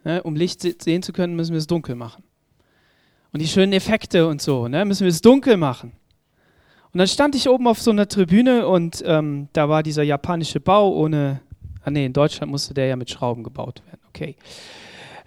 Ja, 0.03 0.19
um 0.21 0.35
Licht 0.35 0.61
sehen 0.61 1.01
zu 1.01 1.11
können, 1.11 1.35
müssen 1.35 1.51
wir 1.51 1.59
es 1.59 1.67
dunkel 1.67 1.95
machen. 1.95 2.23
Und 3.33 3.41
die 3.41 3.47
schönen 3.47 3.73
Effekte 3.73 4.27
und 4.27 4.41
so, 4.41 4.67
ne, 4.67 4.85
müssen 4.85 5.03
wir 5.03 5.09
es 5.09 5.21
dunkel 5.21 5.57
machen. 5.57 5.93
Und 6.91 6.97
dann 6.97 7.07
stand 7.07 7.35
ich 7.35 7.47
oben 7.47 7.67
auf 7.67 7.81
so 7.81 7.91
einer 7.91 8.07
Tribüne 8.07 8.67
und 8.67 9.01
ähm, 9.05 9.47
da 9.53 9.69
war 9.69 9.81
dieser 9.81 10.03
japanische 10.03 10.59
Bau 10.59 10.91
ohne, 10.93 11.41
ah 11.83 11.89
nee, 11.89 12.05
in 12.05 12.13
Deutschland 12.13 12.51
musste 12.51 12.73
der 12.73 12.87
ja 12.87 12.95
mit 12.95 13.09
Schrauben 13.09 13.43
gebaut 13.43 13.81
werden, 13.85 14.01
okay. 14.09 14.35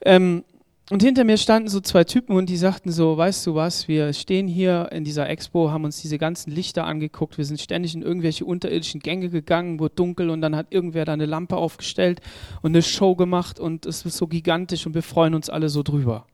Ähm, 0.03 0.45
und 0.91 1.03
hinter 1.03 1.25
mir 1.25 1.39
standen 1.39 1.69
so 1.69 1.81
zwei 1.81 2.05
Typen 2.05 2.37
und 2.37 2.51
die 2.51 2.59
sagten 2.59 2.93
so, 2.93 3.17
weißt 3.17 3.47
du 3.47 3.55
was, 3.55 3.89
wir 3.89 4.13
stehen 4.13 4.47
hier 4.47 4.91
in 4.93 5.03
dieser 5.03 5.29
Expo, 5.31 5.71
haben 5.71 5.85
uns 5.85 6.03
diese 6.03 6.19
ganzen 6.19 6.51
Lichter 6.51 6.85
angeguckt, 6.85 7.39
wir 7.39 7.47
sind 7.47 7.59
ständig 7.59 7.95
in 7.95 8.03
irgendwelche 8.03 8.45
unterirdischen 8.45 9.01
Gänge 9.01 9.31
gegangen, 9.31 9.81
wurde 9.81 9.95
dunkel 9.95 10.29
und 10.29 10.43
dann 10.43 10.55
hat 10.55 10.67
irgendwer 10.69 11.07
da 11.07 11.15
eine 11.15 11.25
Lampe 11.25 11.57
aufgestellt 11.57 12.21
und 12.61 12.73
eine 12.73 12.83
Show 12.83 13.15
gemacht 13.17 13.59
und 13.59 13.87
es 13.87 14.05
ist 14.05 14.19
so 14.19 14.27
gigantisch 14.27 14.87
und 14.87 14.95
wir 14.95 15.03
freuen 15.03 15.35
uns 15.35 15.49
alle 15.49 15.71
so 15.71 15.83
drüber. 15.83 16.27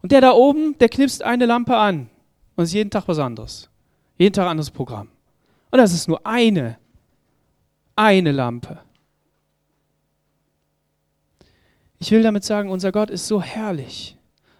Und 0.00 0.10
der 0.10 0.22
da 0.22 0.32
oben, 0.32 0.78
der 0.78 0.88
knipst 0.88 1.22
eine 1.22 1.44
Lampe 1.44 1.76
an 1.76 2.08
und 2.56 2.64
es 2.64 2.70
ist 2.70 2.74
jeden 2.74 2.90
Tag 2.90 3.06
was 3.08 3.18
anderes. 3.18 3.68
Jeden 4.16 4.32
Tag 4.32 4.48
anderes 4.48 4.70
Programm. 4.70 5.08
Und 5.70 5.78
das 5.78 5.92
ist 5.92 6.08
nur 6.08 6.26
eine, 6.26 6.78
eine 7.94 8.32
Lampe. 8.32 8.85
Ich 11.98 12.10
will 12.10 12.22
damit 12.22 12.44
sagen, 12.44 12.70
unser 12.70 12.92
Gott 12.92 13.10
ist 13.10 13.26
so 13.26 13.40
herrlich, 13.40 14.16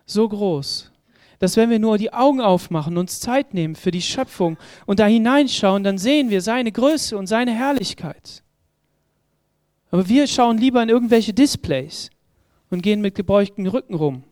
so 0.06 0.28
groß, 0.28 0.90
dass 1.38 1.56
wenn 1.56 1.70
wir 1.70 1.78
nur 1.78 1.98
die 1.98 2.12
Augen 2.12 2.40
aufmachen, 2.40 2.96
uns 2.96 3.20
Zeit 3.20 3.52
nehmen 3.52 3.76
für 3.76 3.90
die 3.90 4.02
Schöpfung 4.02 4.56
und 4.86 5.00
da 5.00 5.06
hineinschauen, 5.06 5.84
dann 5.84 5.98
sehen 5.98 6.30
wir 6.30 6.40
seine 6.40 6.72
Größe 6.72 7.16
und 7.16 7.26
seine 7.26 7.52
Herrlichkeit. 7.52 8.42
Aber 9.90 10.08
wir 10.08 10.26
schauen 10.26 10.58
lieber 10.58 10.82
in 10.82 10.88
irgendwelche 10.88 11.34
Displays 11.34 12.10
und 12.70 12.82
gehen 12.82 13.00
mit 13.00 13.14
gebeugten 13.14 13.66
Rücken 13.66 13.94
rum. 13.94 14.24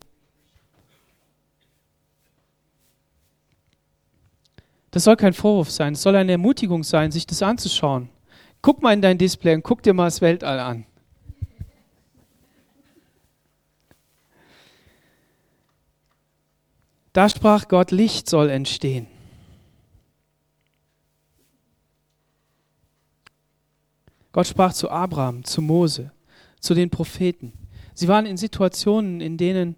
Das 4.90 5.04
soll 5.04 5.16
kein 5.16 5.32
Vorwurf 5.32 5.70
sein, 5.70 5.94
es 5.94 6.02
soll 6.02 6.14
eine 6.16 6.32
Ermutigung 6.32 6.84
sein, 6.84 7.10
sich 7.10 7.26
das 7.26 7.42
anzuschauen. 7.42 8.08
Guck 8.62 8.80
mal 8.80 8.92
in 8.92 9.02
dein 9.02 9.18
Display 9.18 9.54
und 9.54 9.62
guck 9.62 9.82
dir 9.82 9.92
mal 9.92 10.04
das 10.04 10.20
Weltall 10.20 10.58
an. 10.60 10.86
Da 17.14 17.28
sprach 17.28 17.68
Gott, 17.68 17.92
Licht 17.92 18.28
soll 18.28 18.50
entstehen. 18.50 19.06
Gott 24.32 24.48
sprach 24.48 24.72
zu 24.72 24.90
Abraham, 24.90 25.44
zu 25.44 25.62
Mose, 25.62 26.10
zu 26.58 26.74
den 26.74 26.90
Propheten. 26.90 27.52
Sie 27.94 28.08
waren 28.08 28.26
in 28.26 28.36
Situationen, 28.36 29.20
in 29.20 29.36
denen 29.36 29.76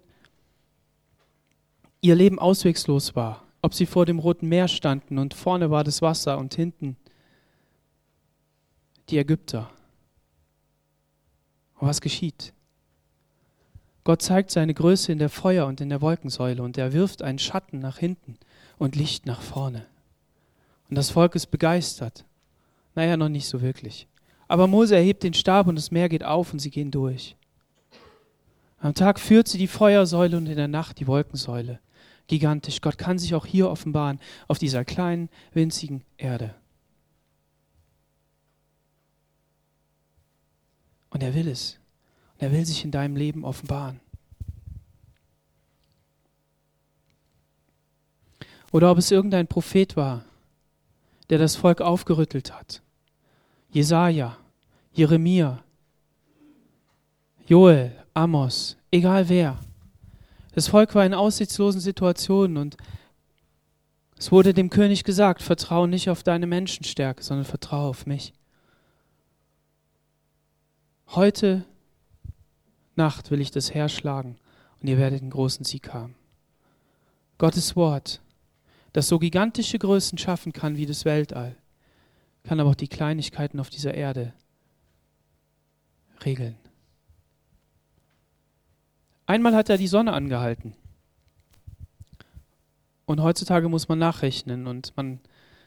ihr 2.01 2.15
Leben 2.15 2.39
auswegslos 2.39 3.15
war. 3.15 3.43
Ob 3.61 3.75
sie 3.75 3.85
vor 3.85 4.07
dem 4.07 4.17
Roten 4.17 4.49
Meer 4.49 4.67
standen 4.67 5.19
und 5.19 5.35
vorne 5.35 5.69
war 5.69 5.83
das 5.83 6.01
Wasser 6.01 6.39
und 6.39 6.55
hinten 6.55 6.97
die 9.09 9.19
Ägypter. 9.19 9.69
Und 11.75 11.87
was 11.87 12.01
geschieht? 12.01 12.51
Gott 14.07 14.21
zeigt 14.21 14.51
seine 14.51 14.73
Größe 14.73 15.11
in 15.11 15.19
der 15.19 15.27
Feuer- 15.27 15.65
und 15.65 15.81
in 15.81 15.89
der 15.89 15.99
Wolkensäule 15.99 16.63
und 16.63 16.77
er 16.77 16.93
wirft 16.93 17.21
einen 17.21 17.39
Schatten 17.39 17.79
nach 17.79 17.97
hinten 17.97 18.37
und 18.77 18.95
Licht 18.95 19.25
nach 19.25 19.41
vorne. 19.41 19.85
Und 20.89 20.95
das 20.95 21.09
Volk 21.09 21.35
ist 21.35 21.47
begeistert. 21.47 22.23
Naja, 22.95 23.17
noch 23.17 23.27
nicht 23.27 23.49
so 23.49 23.61
wirklich. 23.61 24.07
Aber 24.47 24.65
Mose 24.65 24.95
erhebt 24.95 25.23
den 25.23 25.33
Stab 25.33 25.67
und 25.67 25.75
das 25.75 25.91
Meer 25.91 26.07
geht 26.07 26.23
auf 26.23 26.53
und 26.53 26.59
sie 26.59 26.69
gehen 26.69 26.89
durch. 26.89 27.35
Am 28.79 28.93
Tag 28.93 29.19
führt 29.19 29.49
sie 29.49 29.57
die 29.57 29.67
Feuersäule 29.67 30.37
und 30.37 30.47
in 30.47 30.55
der 30.55 30.69
Nacht 30.69 31.01
die 31.01 31.07
Wolkensäule. 31.07 31.81
Gigantisch. 32.27 32.79
Gott 32.79 32.97
kann 32.97 33.19
sich 33.19 33.35
auch 33.35 33.45
hier 33.45 33.69
offenbaren, 33.69 34.21
auf 34.47 34.57
dieser 34.57 34.85
kleinen, 34.85 35.27
winzigen 35.51 36.01
Erde. 36.15 36.55
Und 41.09 41.23
er 41.23 41.35
will 41.35 41.49
es. 41.49 41.77
Und 42.37 42.45
er 42.45 42.51
will 42.51 42.65
sich 42.65 42.85
in 42.85 42.91
deinem 42.91 43.15
Leben 43.15 43.43
offenbaren. 43.43 43.99
Oder 48.71 48.91
ob 48.91 48.99
es 48.99 49.09
irgendein 49.09 49.47
Prophet 49.47 49.97
war, 49.97 50.23
der 51.29 51.39
das 51.39 51.55
Volk 51.55 51.81
aufgerüttelt 51.81 52.53
hat. 52.53 52.81
Jesaja, 53.71 54.37
Jeremia, 54.93 55.63
Joel, 57.47 57.95
Amos, 58.13 58.77
egal 58.91 59.29
wer. 59.29 59.57
Das 60.53 60.67
Volk 60.67 60.93
war 60.95 61.05
in 61.05 61.13
aussichtslosen 61.13 61.81
Situationen 61.81 62.57
und 62.57 62.77
es 64.17 64.31
wurde 64.31 64.53
dem 64.53 64.69
König 64.69 65.03
gesagt, 65.03 65.41
vertraue 65.41 65.87
nicht 65.87 66.09
auf 66.09 66.23
deine 66.23 66.47
Menschenstärke, 66.47 67.23
sondern 67.23 67.45
vertraue 67.45 67.89
auf 67.89 68.05
mich. 68.05 68.33
Heute 71.09 71.65
Nacht 72.97 73.31
will 73.31 73.41
ich 73.41 73.51
das 73.51 73.73
Heer 73.73 73.89
schlagen 73.89 74.37
und 74.81 74.87
ihr 74.87 74.97
werdet 74.97 75.21
einen 75.21 75.31
großen 75.31 75.65
Sieg 75.65 75.93
haben. 75.93 76.15
Gottes 77.37 77.75
Wort, 77.75 78.21
das 78.93 79.07
so 79.07 79.19
gigantische 79.19 79.77
Größen 79.77 80.17
schaffen 80.17 80.53
kann 80.53 80.77
wie 80.77 80.85
das 80.85 81.05
Weltall, 81.05 81.55
kann 82.43 82.59
aber 82.59 82.71
auch 82.71 82.75
die 82.75 82.87
Kleinigkeiten 82.87 83.59
auf 83.59 83.69
dieser 83.69 83.93
Erde 83.93 84.33
regeln. 86.25 86.57
Einmal 89.25 89.55
hat 89.55 89.69
er 89.69 89.77
die 89.77 89.87
Sonne 89.87 90.13
angehalten. 90.13 90.73
Und 93.05 93.21
heutzutage 93.21 93.69
muss 93.69 93.87
man 93.87 93.99
nachrechnen 93.99 94.67
und 94.67 94.95
man 94.97 95.19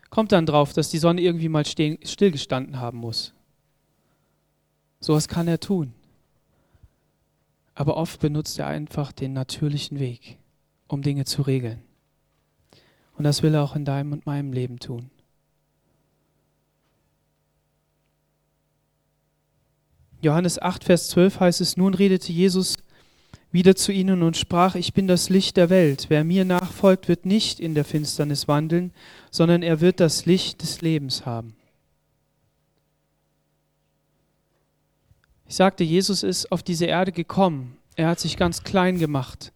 kommt 0.09 0.33
dann 0.33 0.47
drauf, 0.47 0.73
dass 0.73 0.91
die 0.91 0.99
Sonne 0.99 1.21
irgendwie 1.21 1.49
mal 1.49 1.65
stillgestanden 1.65 2.81
haben 2.81 2.99
muss. 2.99 3.33
So 4.99 5.15
was 5.15 5.29
kann 5.29 5.49
er 5.49 5.61
tun. 5.61 5.95
Aber 7.81 7.97
oft 7.97 8.21
benutzt 8.21 8.59
er 8.59 8.67
einfach 8.67 9.11
den 9.11 9.33
natürlichen 9.33 9.99
Weg, 9.99 10.37
um 10.87 11.01
Dinge 11.01 11.25
zu 11.25 11.41
regeln. 11.41 11.81
Und 13.17 13.25
das 13.25 13.43
will 13.43 13.55
er 13.55 13.63
auch 13.63 13.75
in 13.75 13.87
deinem 13.87 14.13
und 14.13 14.27
meinem 14.27 14.53
Leben 14.53 14.79
tun. 14.81 15.11
Johannes 20.21 20.61
8, 20.61 20.85
Vers 20.85 21.09
12 21.09 21.41
heißt 21.41 21.63
es, 21.63 21.79
nun 21.79 21.95
redete 21.95 22.31
Jesus 22.35 22.77
wieder 23.51 23.75
zu 23.75 23.93
ihnen 23.93 24.23
und 24.23 24.37
sprach, 24.37 24.75
ich 24.75 24.93
bin 24.93 25.09
das 25.09 25.31
Licht 25.31 25.57
der 25.57 25.71
Welt. 25.71 26.11
Wer 26.11 26.23
mir 26.23 26.45
nachfolgt, 26.45 27.09
wird 27.09 27.25
nicht 27.25 27.61
in 27.61 27.75
der 27.75 27.87
Finsternis 27.87 28.47
wandeln, 28.47 28.93
sondern 29.31 29.63
er 29.63 29.81
wird 29.81 30.01
das 30.01 30.27
Licht 30.27 30.61
des 30.61 30.83
Lebens 30.83 31.25
haben. 31.25 31.57
Ich 35.51 35.57
sagte, 35.57 35.83
Jesus 35.83 36.23
ist 36.23 36.53
auf 36.53 36.63
diese 36.63 36.87
Erde 36.87 37.11
gekommen. 37.11 37.77
Er 37.97 38.07
hat 38.07 38.21
sich 38.21 38.37
ganz 38.37 38.63
klein 38.63 39.01
gemacht 39.01 39.53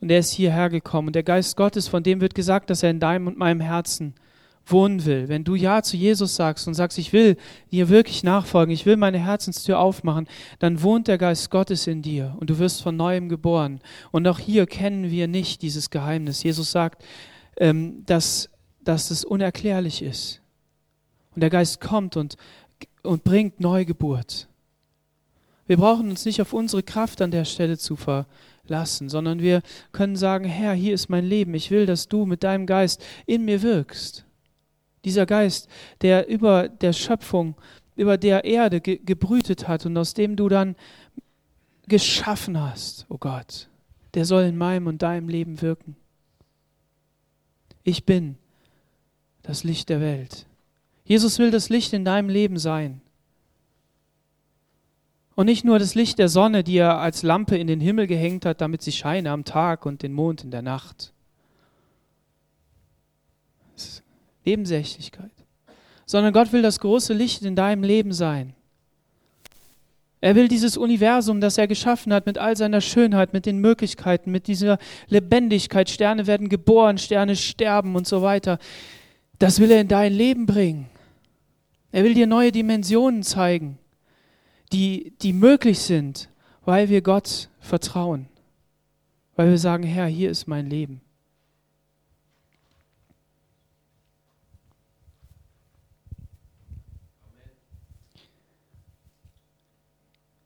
und 0.00 0.08
er 0.08 0.20
ist 0.20 0.30
hierher 0.30 0.70
gekommen. 0.70 1.08
Und 1.08 1.16
der 1.16 1.24
Geist 1.24 1.56
Gottes, 1.56 1.88
von 1.88 2.04
dem 2.04 2.20
wird 2.20 2.36
gesagt, 2.36 2.70
dass 2.70 2.84
er 2.84 2.90
in 2.90 3.00
deinem 3.00 3.26
und 3.26 3.38
meinem 3.38 3.58
Herzen 3.58 4.14
wohnen 4.66 5.04
will. 5.04 5.26
Wenn 5.26 5.42
du 5.42 5.56
Ja 5.56 5.82
zu 5.82 5.96
Jesus 5.96 6.36
sagst 6.36 6.68
und 6.68 6.74
sagst, 6.74 6.96
ich 6.96 7.12
will 7.12 7.36
dir 7.72 7.88
wirklich 7.88 8.22
nachfolgen, 8.22 8.72
ich 8.72 8.86
will 8.86 8.96
meine 8.96 9.18
Herzenstür 9.18 9.80
aufmachen, 9.80 10.28
dann 10.60 10.80
wohnt 10.80 11.08
der 11.08 11.18
Geist 11.18 11.50
Gottes 11.50 11.88
in 11.88 12.02
dir 12.02 12.36
und 12.38 12.48
du 12.48 12.60
wirst 12.60 12.80
von 12.80 12.94
neuem 12.94 13.28
geboren. 13.28 13.80
Und 14.12 14.28
auch 14.28 14.38
hier 14.38 14.66
kennen 14.66 15.10
wir 15.10 15.26
nicht 15.26 15.62
dieses 15.62 15.90
Geheimnis. 15.90 16.44
Jesus 16.44 16.70
sagt, 16.70 17.02
ähm, 17.56 18.04
dass, 18.06 18.48
dass 18.84 19.10
es 19.10 19.24
unerklärlich 19.24 20.02
ist. 20.02 20.40
Und 21.34 21.40
der 21.40 21.50
Geist 21.50 21.80
kommt 21.80 22.16
und, 22.16 22.36
und 23.02 23.24
bringt 23.24 23.58
Neugeburt. 23.58 24.46
Wir 25.72 25.78
brauchen 25.78 26.10
uns 26.10 26.26
nicht 26.26 26.42
auf 26.42 26.52
unsere 26.52 26.82
Kraft 26.82 27.22
an 27.22 27.30
der 27.30 27.46
Stelle 27.46 27.78
zu 27.78 27.96
verlassen, 27.96 29.08
sondern 29.08 29.40
wir 29.40 29.62
können 29.90 30.16
sagen, 30.16 30.44
Herr, 30.44 30.74
hier 30.74 30.92
ist 30.92 31.08
mein 31.08 31.24
Leben. 31.24 31.54
Ich 31.54 31.70
will, 31.70 31.86
dass 31.86 32.08
du 32.08 32.26
mit 32.26 32.44
deinem 32.44 32.66
Geist 32.66 33.02
in 33.24 33.46
mir 33.46 33.62
wirkst. 33.62 34.26
Dieser 35.06 35.24
Geist, 35.24 35.70
der 36.02 36.28
über 36.28 36.68
der 36.68 36.92
Schöpfung, 36.92 37.54
über 37.96 38.18
der 38.18 38.44
Erde 38.44 38.82
ge 38.82 39.00
gebrütet 39.02 39.66
hat 39.66 39.86
und 39.86 39.96
aus 39.96 40.12
dem 40.12 40.36
du 40.36 40.50
dann 40.50 40.76
geschaffen 41.88 42.60
hast, 42.60 43.06
oh 43.08 43.16
Gott, 43.16 43.70
der 44.12 44.26
soll 44.26 44.42
in 44.42 44.58
meinem 44.58 44.88
und 44.88 45.00
deinem 45.00 45.30
Leben 45.30 45.62
wirken. 45.62 45.96
Ich 47.82 48.04
bin 48.04 48.36
das 49.42 49.64
Licht 49.64 49.88
der 49.88 50.02
Welt. 50.02 50.44
Jesus 51.06 51.38
will 51.38 51.50
das 51.50 51.70
Licht 51.70 51.94
in 51.94 52.04
deinem 52.04 52.28
Leben 52.28 52.58
sein. 52.58 53.00
Und 55.34 55.46
nicht 55.46 55.64
nur 55.64 55.78
das 55.78 55.94
Licht 55.94 56.18
der 56.18 56.28
Sonne, 56.28 56.62
die 56.62 56.76
er 56.76 56.98
als 56.98 57.22
Lampe 57.22 57.56
in 57.56 57.66
den 57.66 57.80
Himmel 57.80 58.06
gehängt 58.06 58.44
hat, 58.44 58.60
damit 58.60 58.82
sie 58.82 58.92
scheine 58.92 59.30
am 59.30 59.44
Tag 59.44 59.86
und 59.86 60.02
den 60.02 60.12
Mond 60.12 60.44
in 60.44 60.50
der 60.50 60.62
Nacht. 60.62 61.12
Nebensächlichkeit. 64.44 65.30
Sondern 66.04 66.32
Gott 66.32 66.52
will 66.52 66.62
das 66.62 66.80
große 66.80 67.14
Licht 67.14 67.42
in 67.42 67.56
deinem 67.56 67.82
Leben 67.82 68.12
sein. 68.12 68.54
Er 70.20 70.36
will 70.36 70.46
dieses 70.46 70.76
Universum, 70.76 71.40
das 71.40 71.58
er 71.58 71.66
geschaffen 71.66 72.12
hat, 72.12 72.26
mit 72.26 72.38
all 72.38 72.56
seiner 72.56 72.80
Schönheit, 72.80 73.32
mit 73.32 73.44
den 73.44 73.58
Möglichkeiten, 73.58 74.30
mit 74.30 74.46
dieser 74.46 74.78
Lebendigkeit, 75.08 75.90
Sterne 75.90 76.28
werden 76.28 76.48
geboren, 76.48 76.96
Sterne 76.98 77.34
sterben 77.34 77.96
und 77.96 78.06
so 78.06 78.22
weiter, 78.22 78.58
das 79.40 79.58
will 79.58 79.72
er 79.72 79.80
in 79.80 79.88
dein 79.88 80.12
Leben 80.12 80.46
bringen. 80.46 80.86
Er 81.90 82.04
will 82.04 82.14
dir 82.14 82.28
neue 82.28 82.52
Dimensionen 82.52 83.24
zeigen, 83.24 83.78
die, 84.72 85.12
die 85.20 85.32
möglich 85.32 85.80
sind, 85.80 86.30
weil 86.64 86.88
wir 86.88 87.02
Gott 87.02 87.50
vertrauen, 87.60 88.28
weil 89.36 89.50
wir 89.50 89.58
sagen, 89.58 89.84
Herr, 89.84 90.06
hier 90.06 90.30
ist 90.30 90.46
mein 90.46 90.68
Leben. 90.68 91.00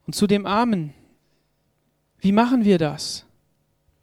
Und 0.07 0.15
zu 0.15 0.27
dem 0.27 0.47
Amen, 0.47 0.95
wie 2.19 2.33
machen 2.33 2.65
wir 2.65 2.79
das? 2.79 3.26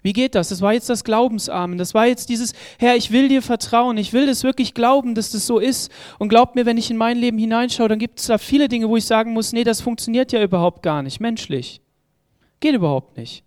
Wie 0.04 0.14
geht 0.14 0.36
das? 0.36 0.50
Das 0.50 0.62
war 0.62 0.74
jetzt 0.74 0.90
das 0.90 1.06
Glaubensamen. 1.06 1.78
Das 1.78 1.94
war 1.94 2.06
jetzt 2.06 2.30
dieses, 2.30 2.54
Herr, 2.78 2.96
ich 2.96 3.12
will 3.12 3.30
dir 3.30 3.42
vertrauen. 3.42 3.98
Ich 3.98 4.12
will 4.12 4.28
das 4.28 4.44
wirklich 4.44 4.74
glauben, 4.74 5.16
dass 5.16 5.32
das 5.32 5.48
so 5.48 5.60
ist. 5.60 5.92
Und 6.20 6.28
glaubt 6.28 6.56
mir, 6.56 6.66
wenn 6.66 6.78
ich 6.78 6.92
in 6.92 6.98
mein 6.98 7.18
Leben 7.18 7.38
hineinschaue, 7.38 7.88
dann 7.88 8.00
gibt 8.00 8.20
es 8.20 8.28
da 8.28 8.38
viele 8.38 8.68
Dinge, 8.68 8.90
wo 8.90 8.98
ich 8.98 9.06
sagen 9.06 9.34
muss, 9.34 9.54
nee, 9.54 9.64
das 9.64 9.82
funktioniert 9.82 10.34
ja 10.34 10.44
überhaupt 10.44 10.84
gar 10.84 11.02
nicht, 11.02 11.22
menschlich. 11.22 11.82
Geht 12.60 12.76
überhaupt 12.76 13.18
nicht. 13.18 13.46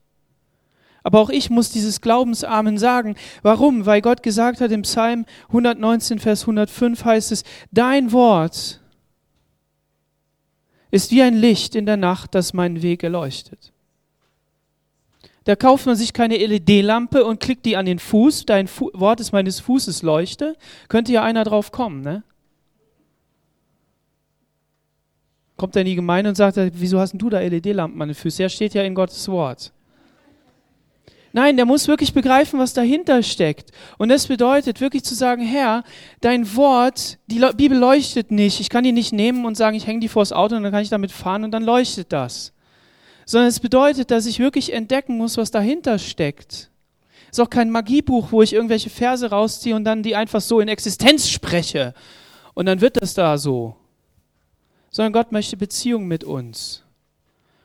Aber 1.03 1.21
auch 1.21 1.31
ich 1.31 1.51
muss 1.51 1.71
dieses 1.71 2.01
Glaubensamen 2.01 2.79
sagen. 2.79 3.15
Warum? 3.43 3.87
Weil 3.87 4.01
Gott 4.01 4.23
gesagt 4.23 4.61
hat 4.61 4.73
im 4.73 4.83
Psalm 4.83 5.27
119, 5.49 6.19
Vers 6.19 6.41
105 6.43 7.05
heißt 7.05 7.33
es, 7.33 7.45
dein 7.71 8.11
Wort 8.13 8.81
ist 10.91 11.11
wie 11.11 11.23
ein 11.23 11.37
Licht 11.37 11.75
in 11.75 11.87
der 11.87 11.97
Nacht, 11.97 12.35
das 12.35 12.55
meinen 12.55 12.83
Weg 12.83 13.05
erleuchtet. 13.05 13.73
Da 15.47 15.55
kauft 15.55 15.87
man 15.87 15.95
sich 15.95 16.13
keine 16.13 16.37
LED-Lampe 16.37 17.25
und 17.25 17.39
klickt 17.39 17.67
die 17.67 17.77
an 17.77 17.87
den 17.87 18.01
Fuß. 18.01 18.47
Dein 18.47 18.67
Fu 18.67 18.91
Wort 18.95 19.21
ist 19.21 19.31
meines 19.31 19.61
Fußes 19.61 20.03
Leuchte. 20.03 20.57
Könnte 20.89 21.13
ja 21.13 21.23
einer 21.23 21.45
drauf 21.45 21.71
kommen, 21.71 22.01
ne? 22.01 22.25
Kommt 25.57 25.77
er 25.77 25.83
in 25.83 25.87
die 25.87 25.95
Gemeinde 25.95 26.31
und 26.31 26.35
sagt, 26.35 26.57
wieso 26.57 26.99
hast 26.99 27.13
du 27.15 27.31
da 27.31 27.39
LED-Lampen 27.39 28.03
an 28.03 28.09
den 28.09 28.17
Füßen? 28.17 28.43
Ja, 28.43 28.49
steht 28.49 28.75
ja 28.75 28.83
in 28.83 28.97
Gottes 28.97 29.29
Wort. 29.29 29.73
Nein, 31.33 31.57
der 31.57 31.65
muss 31.65 31.87
wirklich 31.87 32.13
begreifen, 32.13 32.59
was 32.59 32.75
dahinter 32.75 33.23
steckt. 33.23 33.71
Und 33.99 34.09
das 34.09 34.27
bedeutet 34.27 34.81
wirklich 34.81 35.05
zu 35.05 35.15
sagen, 35.15 35.43
Herr, 35.43 35.85
dein 36.21 36.57
Wort, 36.57 37.19
die 37.29 37.41
Bibel 37.57 37.79
leuchtet 37.79 38.33
nicht. 38.33 38.59
Ich 38.59 38.69
kann 38.69 38.83
die 38.83 38.91
nicht 38.91 39.13
nehmen 39.13 39.45
und 39.45 39.57
sagen, 39.57 39.77
ich 39.77 39.87
hänge 39.87 40.01
die 40.01 40.09
vors 40.09 40.33
Auto 40.33 40.57
und 40.57 40.65
dann 40.65 40.73
kann 40.73 40.83
ich 40.83 40.91
damit 40.91 41.13
fahren 41.13 41.45
und 41.45 41.53
dann 41.53 41.63
leuchtet 41.63 42.13
das 42.13 42.53
sondern 43.27 43.49
es 43.49 43.61
bedeutet, 43.61 44.11
dass 44.11 44.25
ich 44.25 44.39
wirklich 44.39 44.73
entdecken 44.73 45.19
muss, 45.19 45.37
was 45.37 45.51
dahinter 45.51 45.99
steckt. 45.99 46.71
Es 47.31 47.39
ist 47.39 47.41
auch 47.41 47.51
kein 47.51 47.71
Magiebuch, 47.71 48.33
wo 48.33 48.41
ich 48.41 48.55
irgendwelche 48.55 48.89
Verse 48.89 49.29
rausziehe 49.29 49.75
und 49.75 49.85
dann 49.85 50.03
die 50.03 50.17
einfach 50.17 50.41
so 50.41 50.61
in 50.61 50.69
Existenz 50.69 51.29
spreche 51.29 51.93
und 52.55 52.65
dann 52.65 52.81
wird 52.81 53.03
das 53.03 53.13
da 53.13 53.37
so. 53.37 53.77
Sondern 54.91 55.13
Gott 55.13 55.33
möchte 55.33 55.59
Beziehung 55.59 56.07
mit 56.07 56.25
uns. 56.25 56.85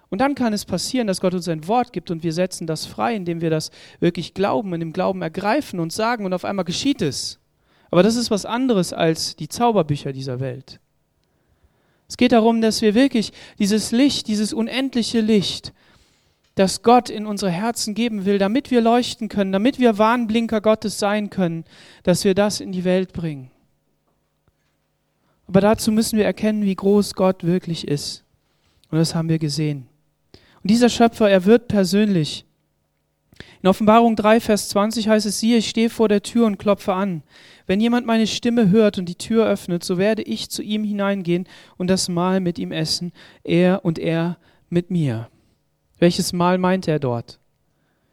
Und 0.09 0.19
dann 0.19 0.35
kann 0.35 0.51
es 0.51 0.65
passieren, 0.65 1.07
dass 1.07 1.21
Gott 1.21 1.33
uns 1.33 1.47
ein 1.47 1.67
Wort 1.69 1.93
gibt 1.93 2.11
und 2.11 2.23
wir 2.23 2.33
setzen 2.33 2.67
das 2.67 2.85
frei, 2.85 3.15
indem 3.15 3.39
wir 3.39 3.49
das 3.49 3.71
wirklich 4.01 4.33
glauben 4.33 4.73
und 4.73 4.81
im 4.81 4.91
Glauben 4.91 5.21
ergreifen 5.21 5.79
und 5.79 5.93
sagen 5.93 6.25
und 6.25 6.33
auf 6.33 6.43
einmal 6.43 6.65
geschieht 6.65 7.01
es. 7.01 7.39
Aber 7.91 8.03
das 8.03 8.15
ist 8.17 8.31
was 8.31 8.45
anderes 8.45 8.91
als 8.91 9.37
die 9.37 9.47
Zauberbücher 9.47 10.11
dieser 10.11 10.41
Welt. 10.41 10.80
Es 12.11 12.17
geht 12.17 12.33
darum, 12.33 12.59
dass 12.59 12.81
wir 12.81 12.93
wirklich 12.93 13.31
dieses 13.57 13.93
Licht, 13.93 14.27
dieses 14.27 14.51
unendliche 14.51 15.21
Licht, 15.21 15.71
das 16.55 16.83
Gott 16.83 17.09
in 17.09 17.25
unsere 17.25 17.51
Herzen 17.51 17.93
geben 17.93 18.25
will, 18.25 18.37
damit 18.37 18.69
wir 18.69 18.81
leuchten 18.81 19.29
können, 19.29 19.53
damit 19.53 19.79
wir 19.79 19.97
Warnblinker 19.97 20.59
Gottes 20.59 20.99
sein 20.99 21.29
können, 21.29 21.63
dass 22.03 22.25
wir 22.25 22.35
das 22.35 22.59
in 22.59 22.73
die 22.73 22.83
Welt 22.83 23.13
bringen. 23.13 23.49
Aber 25.47 25.61
dazu 25.61 25.89
müssen 25.93 26.17
wir 26.17 26.25
erkennen, 26.25 26.65
wie 26.65 26.75
groß 26.75 27.13
Gott 27.13 27.45
wirklich 27.45 27.87
ist. 27.87 28.25
Und 28.89 28.97
das 28.97 29.15
haben 29.15 29.29
wir 29.29 29.39
gesehen. 29.39 29.87
Und 30.61 30.69
dieser 30.69 30.89
Schöpfer, 30.89 31.29
er 31.29 31.45
wird 31.45 31.69
persönlich. 31.69 32.43
In 33.63 33.69
Offenbarung 33.69 34.15
3, 34.15 34.39
Vers 34.39 34.69
20 34.69 35.07
heißt 35.07 35.27
es, 35.27 35.39
siehe, 35.39 35.57
ich 35.57 35.69
stehe 35.69 35.91
vor 35.91 36.09
der 36.09 36.23
Tür 36.23 36.47
und 36.47 36.57
klopfe 36.57 36.93
an. 36.93 37.21
Wenn 37.67 37.79
jemand 37.79 38.07
meine 38.07 38.25
Stimme 38.25 38.71
hört 38.71 38.97
und 38.97 39.05
die 39.05 39.15
Tür 39.15 39.45
öffnet, 39.45 39.83
so 39.83 39.99
werde 39.99 40.23
ich 40.23 40.49
zu 40.49 40.63
ihm 40.63 40.83
hineingehen 40.83 41.47
und 41.77 41.87
das 41.87 42.09
Mahl 42.09 42.39
mit 42.39 42.57
ihm 42.57 42.71
essen, 42.71 43.11
er 43.43 43.85
und 43.85 43.99
er 43.99 44.37
mit 44.69 44.89
mir. 44.89 45.29
Welches 45.99 46.33
Mahl 46.33 46.57
meint 46.57 46.87
er 46.87 46.97
dort? 46.97 47.39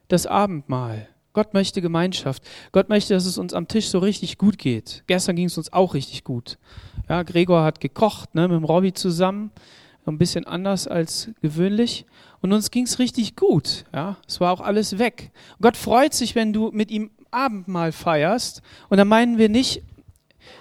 Das 0.09 0.27
Abendmahl. 0.27 1.09
Gott 1.33 1.55
möchte 1.55 1.81
Gemeinschaft. 1.81 2.43
Gott 2.73 2.91
möchte, 2.91 3.15
dass 3.15 3.25
es 3.25 3.39
uns 3.39 3.55
am 3.55 3.69
Tisch 3.69 3.89
so 3.89 4.01
richtig 4.01 4.37
gut 4.37 4.59
geht. 4.59 5.05
Gestern 5.07 5.37
ging 5.37 5.47
es 5.47 5.57
uns 5.57 5.73
auch 5.73 5.95
richtig 5.95 6.25
gut. 6.25 6.59
Ja, 7.09 7.23
Gregor 7.23 7.63
hat 7.63 7.81
gekocht, 7.81 8.35
ne, 8.35 8.49
mit 8.49 8.57
dem 8.57 8.65
Robby 8.65 8.93
zusammen. 8.93 9.51
Ein 10.09 10.19
bisschen 10.19 10.47
anders 10.47 10.87
als 10.87 11.31
gewöhnlich. 11.43 12.07
Und 12.41 12.53
uns 12.53 12.71
ging 12.71 12.85
es 12.85 12.99
richtig 12.99 13.37
gut. 13.37 13.85
Ja, 13.93 14.17
es 14.27 14.41
war 14.41 14.53
auch 14.53 14.61
alles 14.61 14.99
weg. 14.99 15.31
Gott 15.61 15.77
freut 15.77 16.15
sich, 16.15 16.35
wenn 16.35 16.53
du 16.53 16.71
mit 16.73 16.91
ihm 16.91 17.11
Abendmahl 17.31 17.93
feierst. 17.93 18.63
Und 18.89 18.99
da 18.99 19.05
meinen 19.05 19.39
wir 19.39 19.49
nicht, 19.49 19.83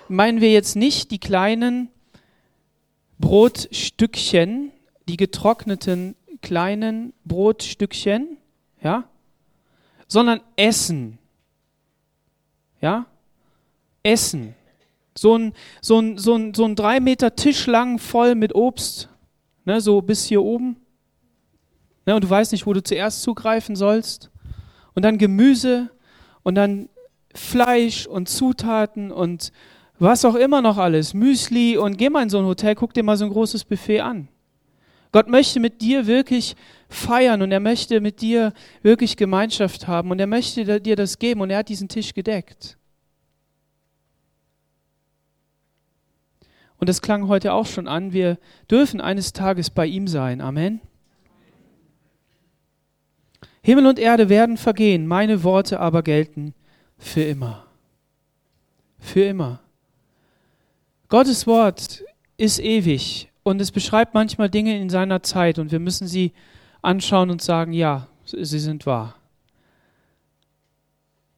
meinen 0.08 0.42
wir 0.42 0.52
jetzt 0.52 0.76
nicht 0.76 1.12
die 1.12 1.20
kleinen 1.20 1.90
Brotstückchen, 3.20 4.72
die 5.08 5.18
getrockneten 5.18 6.16
kleinen 6.42 7.14
Brotstückchen, 7.26 8.38
ja, 8.82 9.06
sondern 10.08 10.42
Essen. 10.56 11.18
Ja? 12.82 13.06
Essen. 14.04 14.56
So 15.16 15.36
ein, 15.38 15.54
so 15.82 16.00
ein, 16.00 16.18
so 16.18 16.36
ein, 16.36 16.54
so 16.54 16.66
ein 16.66 16.76
drei 16.76 17.00
Meter 17.00 17.36
Tisch 17.36 17.66
lang 17.66 17.98
voll 17.98 18.36
mit 18.36 18.54
Obst, 18.54 19.10
ne, 19.68 19.82
so 19.82 20.02
bis 20.02 20.26
hier 20.26 20.42
oben. 20.42 20.78
Ne, 22.06 22.16
und 22.16 22.24
du 22.24 22.30
weißt 22.30 22.54
nicht, 22.54 22.66
wo 22.66 22.74
du 22.74 22.82
zuerst 22.82 23.22
zugreifen 23.22 23.76
sollst. 23.76 24.32
Und 24.96 25.04
dann 25.04 25.18
Gemüse 25.18 25.92
und 26.42 26.56
dann 26.56 26.90
Fleisch 27.36 28.08
und 28.08 28.30
Zutaten 28.30 29.12
und 29.12 29.52
was 30.00 30.26
auch 30.26 30.36
immer 30.36 30.62
noch 30.62 30.78
alles, 30.78 31.14
Müsli 31.14 31.78
und 31.78 31.98
geh 31.98 32.10
mal 32.10 32.24
in 32.24 32.30
so 32.30 32.40
ein 32.40 32.46
Hotel, 32.46 32.76
guck 32.76 32.94
dir 32.94 33.04
mal 33.04 33.18
so 33.18 33.26
ein 33.26 33.32
großes 33.32 33.66
Buffet 33.66 34.00
an. 34.00 34.28
Gott 35.12 35.28
möchte 35.28 35.60
mit 35.60 35.82
dir 35.82 36.08
wirklich 36.08 36.56
feiern 36.90 37.42
und 37.42 37.52
er 37.52 37.60
möchte 37.60 38.00
mit 38.00 38.22
dir 38.22 38.54
wirklich 38.84 39.18
Gemeinschaft 39.18 39.88
haben 39.88 40.12
und 40.12 40.20
er 40.20 40.28
möchte 40.28 40.80
dir 40.80 40.96
das 40.96 41.20
geben 41.20 41.42
und 41.42 41.50
er 41.50 41.60
hat 41.60 41.70
diesen 41.70 41.90
Tisch 41.90 42.14
gedeckt. 42.14 42.78
Und 46.80 46.90
das 46.90 47.02
klang 47.02 47.28
heute 47.28 47.54
auch 47.54 47.66
schon 47.66 47.88
an, 47.88 48.14
wir 48.14 48.38
dürfen 48.70 49.02
eines 49.02 49.34
Tages 49.34 49.70
bei 49.70 49.86
ihm 49.86 50.08
sein. 50.08 50.42
Amen. 50.42 50.80
Himmel 53.62 53.88
und 53.88 54.00
Erde 54.00 54.30
werden 54.30 54.58
vergehen, 54.58 55.08
meine 55.08 55.44
Worte 55.44 55.80
aber 55.80 56.04
gelten 56.04 56.54
für 56.98 57.24
immer. 57.24 57.66
Für 59.00 59.24
immer. 59.24 59.60
Gottes 61.10 61.48
Wort 61.48 62.04
ist 62.38 62.60
ewig 62.60 63.30
und 63.44 63.60
es 63.62 63.72
beschreibt 63.72 64.14
manchmal 64.14 64.50
Dinge 64.50 64.80
in 64.80 64.90
seiner 64.90 65.24
Zeit 65.24 65.60
und 65.60 65.72
wir 65.72 65.80
müssen 65.80 66.08
sie 66.08 66.32
anschauen 66.82 67.30
und 67.30 67.42
sagen, 67.42 67.74
ja, 67.74 68.08
sie 68.26 68.60
sind 68.60 68.86
wahr. 68.86 69.16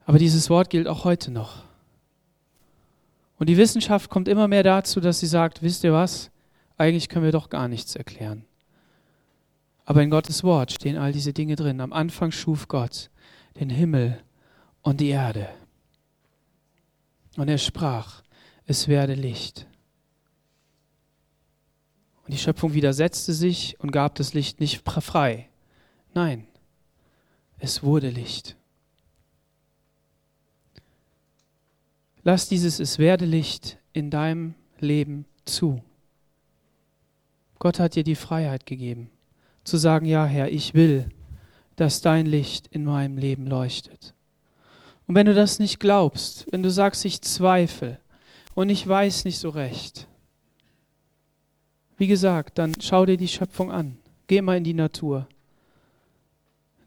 Aber 0.06 0.18
dieses 0.18 0.50
Wort 0.50 0.70
gilt 0.70 0.88
auch 0.88 1.04
heute 1.04 1.30
noch. 1.30 1.64
Und 3.40 3.48
die 3.48 3.56
Wissenschaft 3.56 4.10
kommt 4.10 4.28
immer 4.28 4.48
mehr 4.48 4.62
dazu, 4.62 5.00
dass 5.00 5.20
sie 5.20 5.26
sagt, 5.26 5.62
wisst 5.62 5.82
ihr 5.82 5.94
was, 5.94 6.30
eigentlich 6.76 7.08
können 7.08 7.24
wir 7.24 7.32
doch 7.32 7.48
gar 7.48 7.68
nichts 7.68 7.96
erklären. 7.96 8.44
Aber 9.86 10.02
in 10.02 10.10
Gottes 10.10 10.44
Wort 10.44 10.72
stehen 10.72 10.98
all 10.98 11.10
diese 11.12 11.32
Dinge 11.32 11.56
drin. 11.56 11.80
Am 11.80 11.94
Anfang 11.94 12.32
schuf 12.32 12.68
Gott 12.68 13.10
den 13.58 13.70
Himmel 13.70 14.22
und 14.82 15.00
die 15.00 15.08
Erde. 15.08 15.48
Und 17.38 17.48
er 17.48 17.56
sprach, 17.56 18.22
es 18.66 18.88
werde 18.88 19.14
Licht. 19.14 19.66
Und 22.26 22.34
die 22.34 22.38
Schöpfung 22.38 22.74
widersetzte 22.74 23.32
sich 23.32 23.80
und 23.80 23.90
gab 23.90 24.16
das 24.16 24.34
Licht 24.34 24.60
nicht 24.60 24.86
frei. 24.86 25.48
Nein, 26.12 26.46
es 27.58 27.82
wurde 27.82 28.10
Licht. 28.10 28.59
Lass 32.22 32.48
dieses 32.48 32.80
Es 32.80 32.98
werde 32.98 33.24
Licht 33.24 33.78
in 33.92 34.10
deinem 34.10 34.54
Leben 34.78 35.24
zu. 35.44 35.82
Gott 37.58 37.78
hat 37.78 37.94
dir 37.94 38.04
die 38.04 38.14
Freiheit 38.14 38.66
gegeben 38.66 39.10
zu 39.64 39.76
sagen, 39.76 40.06
ja 40.06 40.24
Herr, 40.24 40.50
ich 40.50 40.74
will, 40.74 41.08
dass 41.76 42.00
dein 42.00 42.26
Licht 42.26 42.66
in 42.68 42.84
meinem 42.84 43.16
Leben 43.16 43.46
leuchtet. 43.46 44.14
Und 45.06 45.14
wenn 45.14 45.26
du 45.26 45.34
das 45.34 45.58
nicht 45.58 45.80
glaubst, 45.80 46.46
wenn 46.50 46.62
du 46.62 46.70
sagst, 46.70 47.04
ich 47.04 47.22
zweifle 47.22 47.98
und 48.54 48.68
ich 48.68 48.86
weiß 48.86 49.24
nicht 49.24 49.38
so 49.38 49.48
recht, 49.48 50.06
wie 51.96 52.06
gesagt, 52.06 52.58
dann 52.58 52.74
schau 52.80 53.04
dir 53.06 53.16
die 53.16 53.28
Schöpfung 53.28 53.70
an. 53.70 53.98
Geh 54.26 54.40
mal 54.40 54.56
in 54.56 54.64
die 54.64 54.74
Natur. 54.74 55.26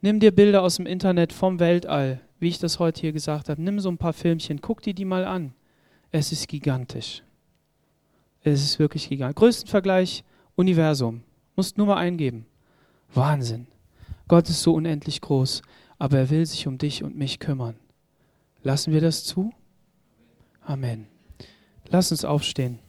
Nimm 0.02 0.20
dir 0.20 0.32
Bilder 0.32 0.64
aus 0.64 0.78
dem 0.78 0.86
Internet 0.88 1.32
vom 1.32 1.60
Weltall, 1.60 2.20
wie 2.44 2.50
ich 2.50 2.60
das 2.60 2.80
heute 2.80 3.02
hier 3.02 3.12
gesagt 3.12 3.50
habe. 3.50 3.62
Nimm 3.62 3.80
so 3.80 3.90
ein 3.90 3.98
paar 3.98 4.14
Filmchen, 4.14 4.62
guck 4.62 4.82
dir 4.82 4.94
die 4.94 5.06
mal 5.06 5.26
an. 5.26 5.54
Es 6.12 6.32
ist 6.32 6.48
gigantisch. 6.48 7.24
Es 8.44 8.62
ist 8.62 8.78
wirklich 8.78 9.10
gigantisch. 9.10 9.40
Größten 9.40 9.68
Vergleich 9.68 10.24
Universum. 10.56 11.24
Musst 11.56 11.78
nur 11.78 11.88
mal 11.88 11.98
eingeben. 11.98 12.46
Wahnsinn. 13.14 13.68
Gott 14.28 14.50
ist 14.50 14.62
so 14.62 14.74
unendlich 14.74 15.22
groß. 15.22 15.62
aber 16.04 16.18
er 16.18 16.30
will 16.30 16.46
sich 16.46 16.68
um 16.68 16.78
dich 16.78 17.02
und 17.02 17.16
mich 17.16 17.40
kümmern. 17.40 17.76
Lassen 18.62 18.92
wir 18.92 19.00
das 19.00 19.24
zu? 19.24 19.54
Amen. 20.62 21.08
Lass 21.88 22.12
uns 22.12 22.26
aufstehen. 22.26 22.80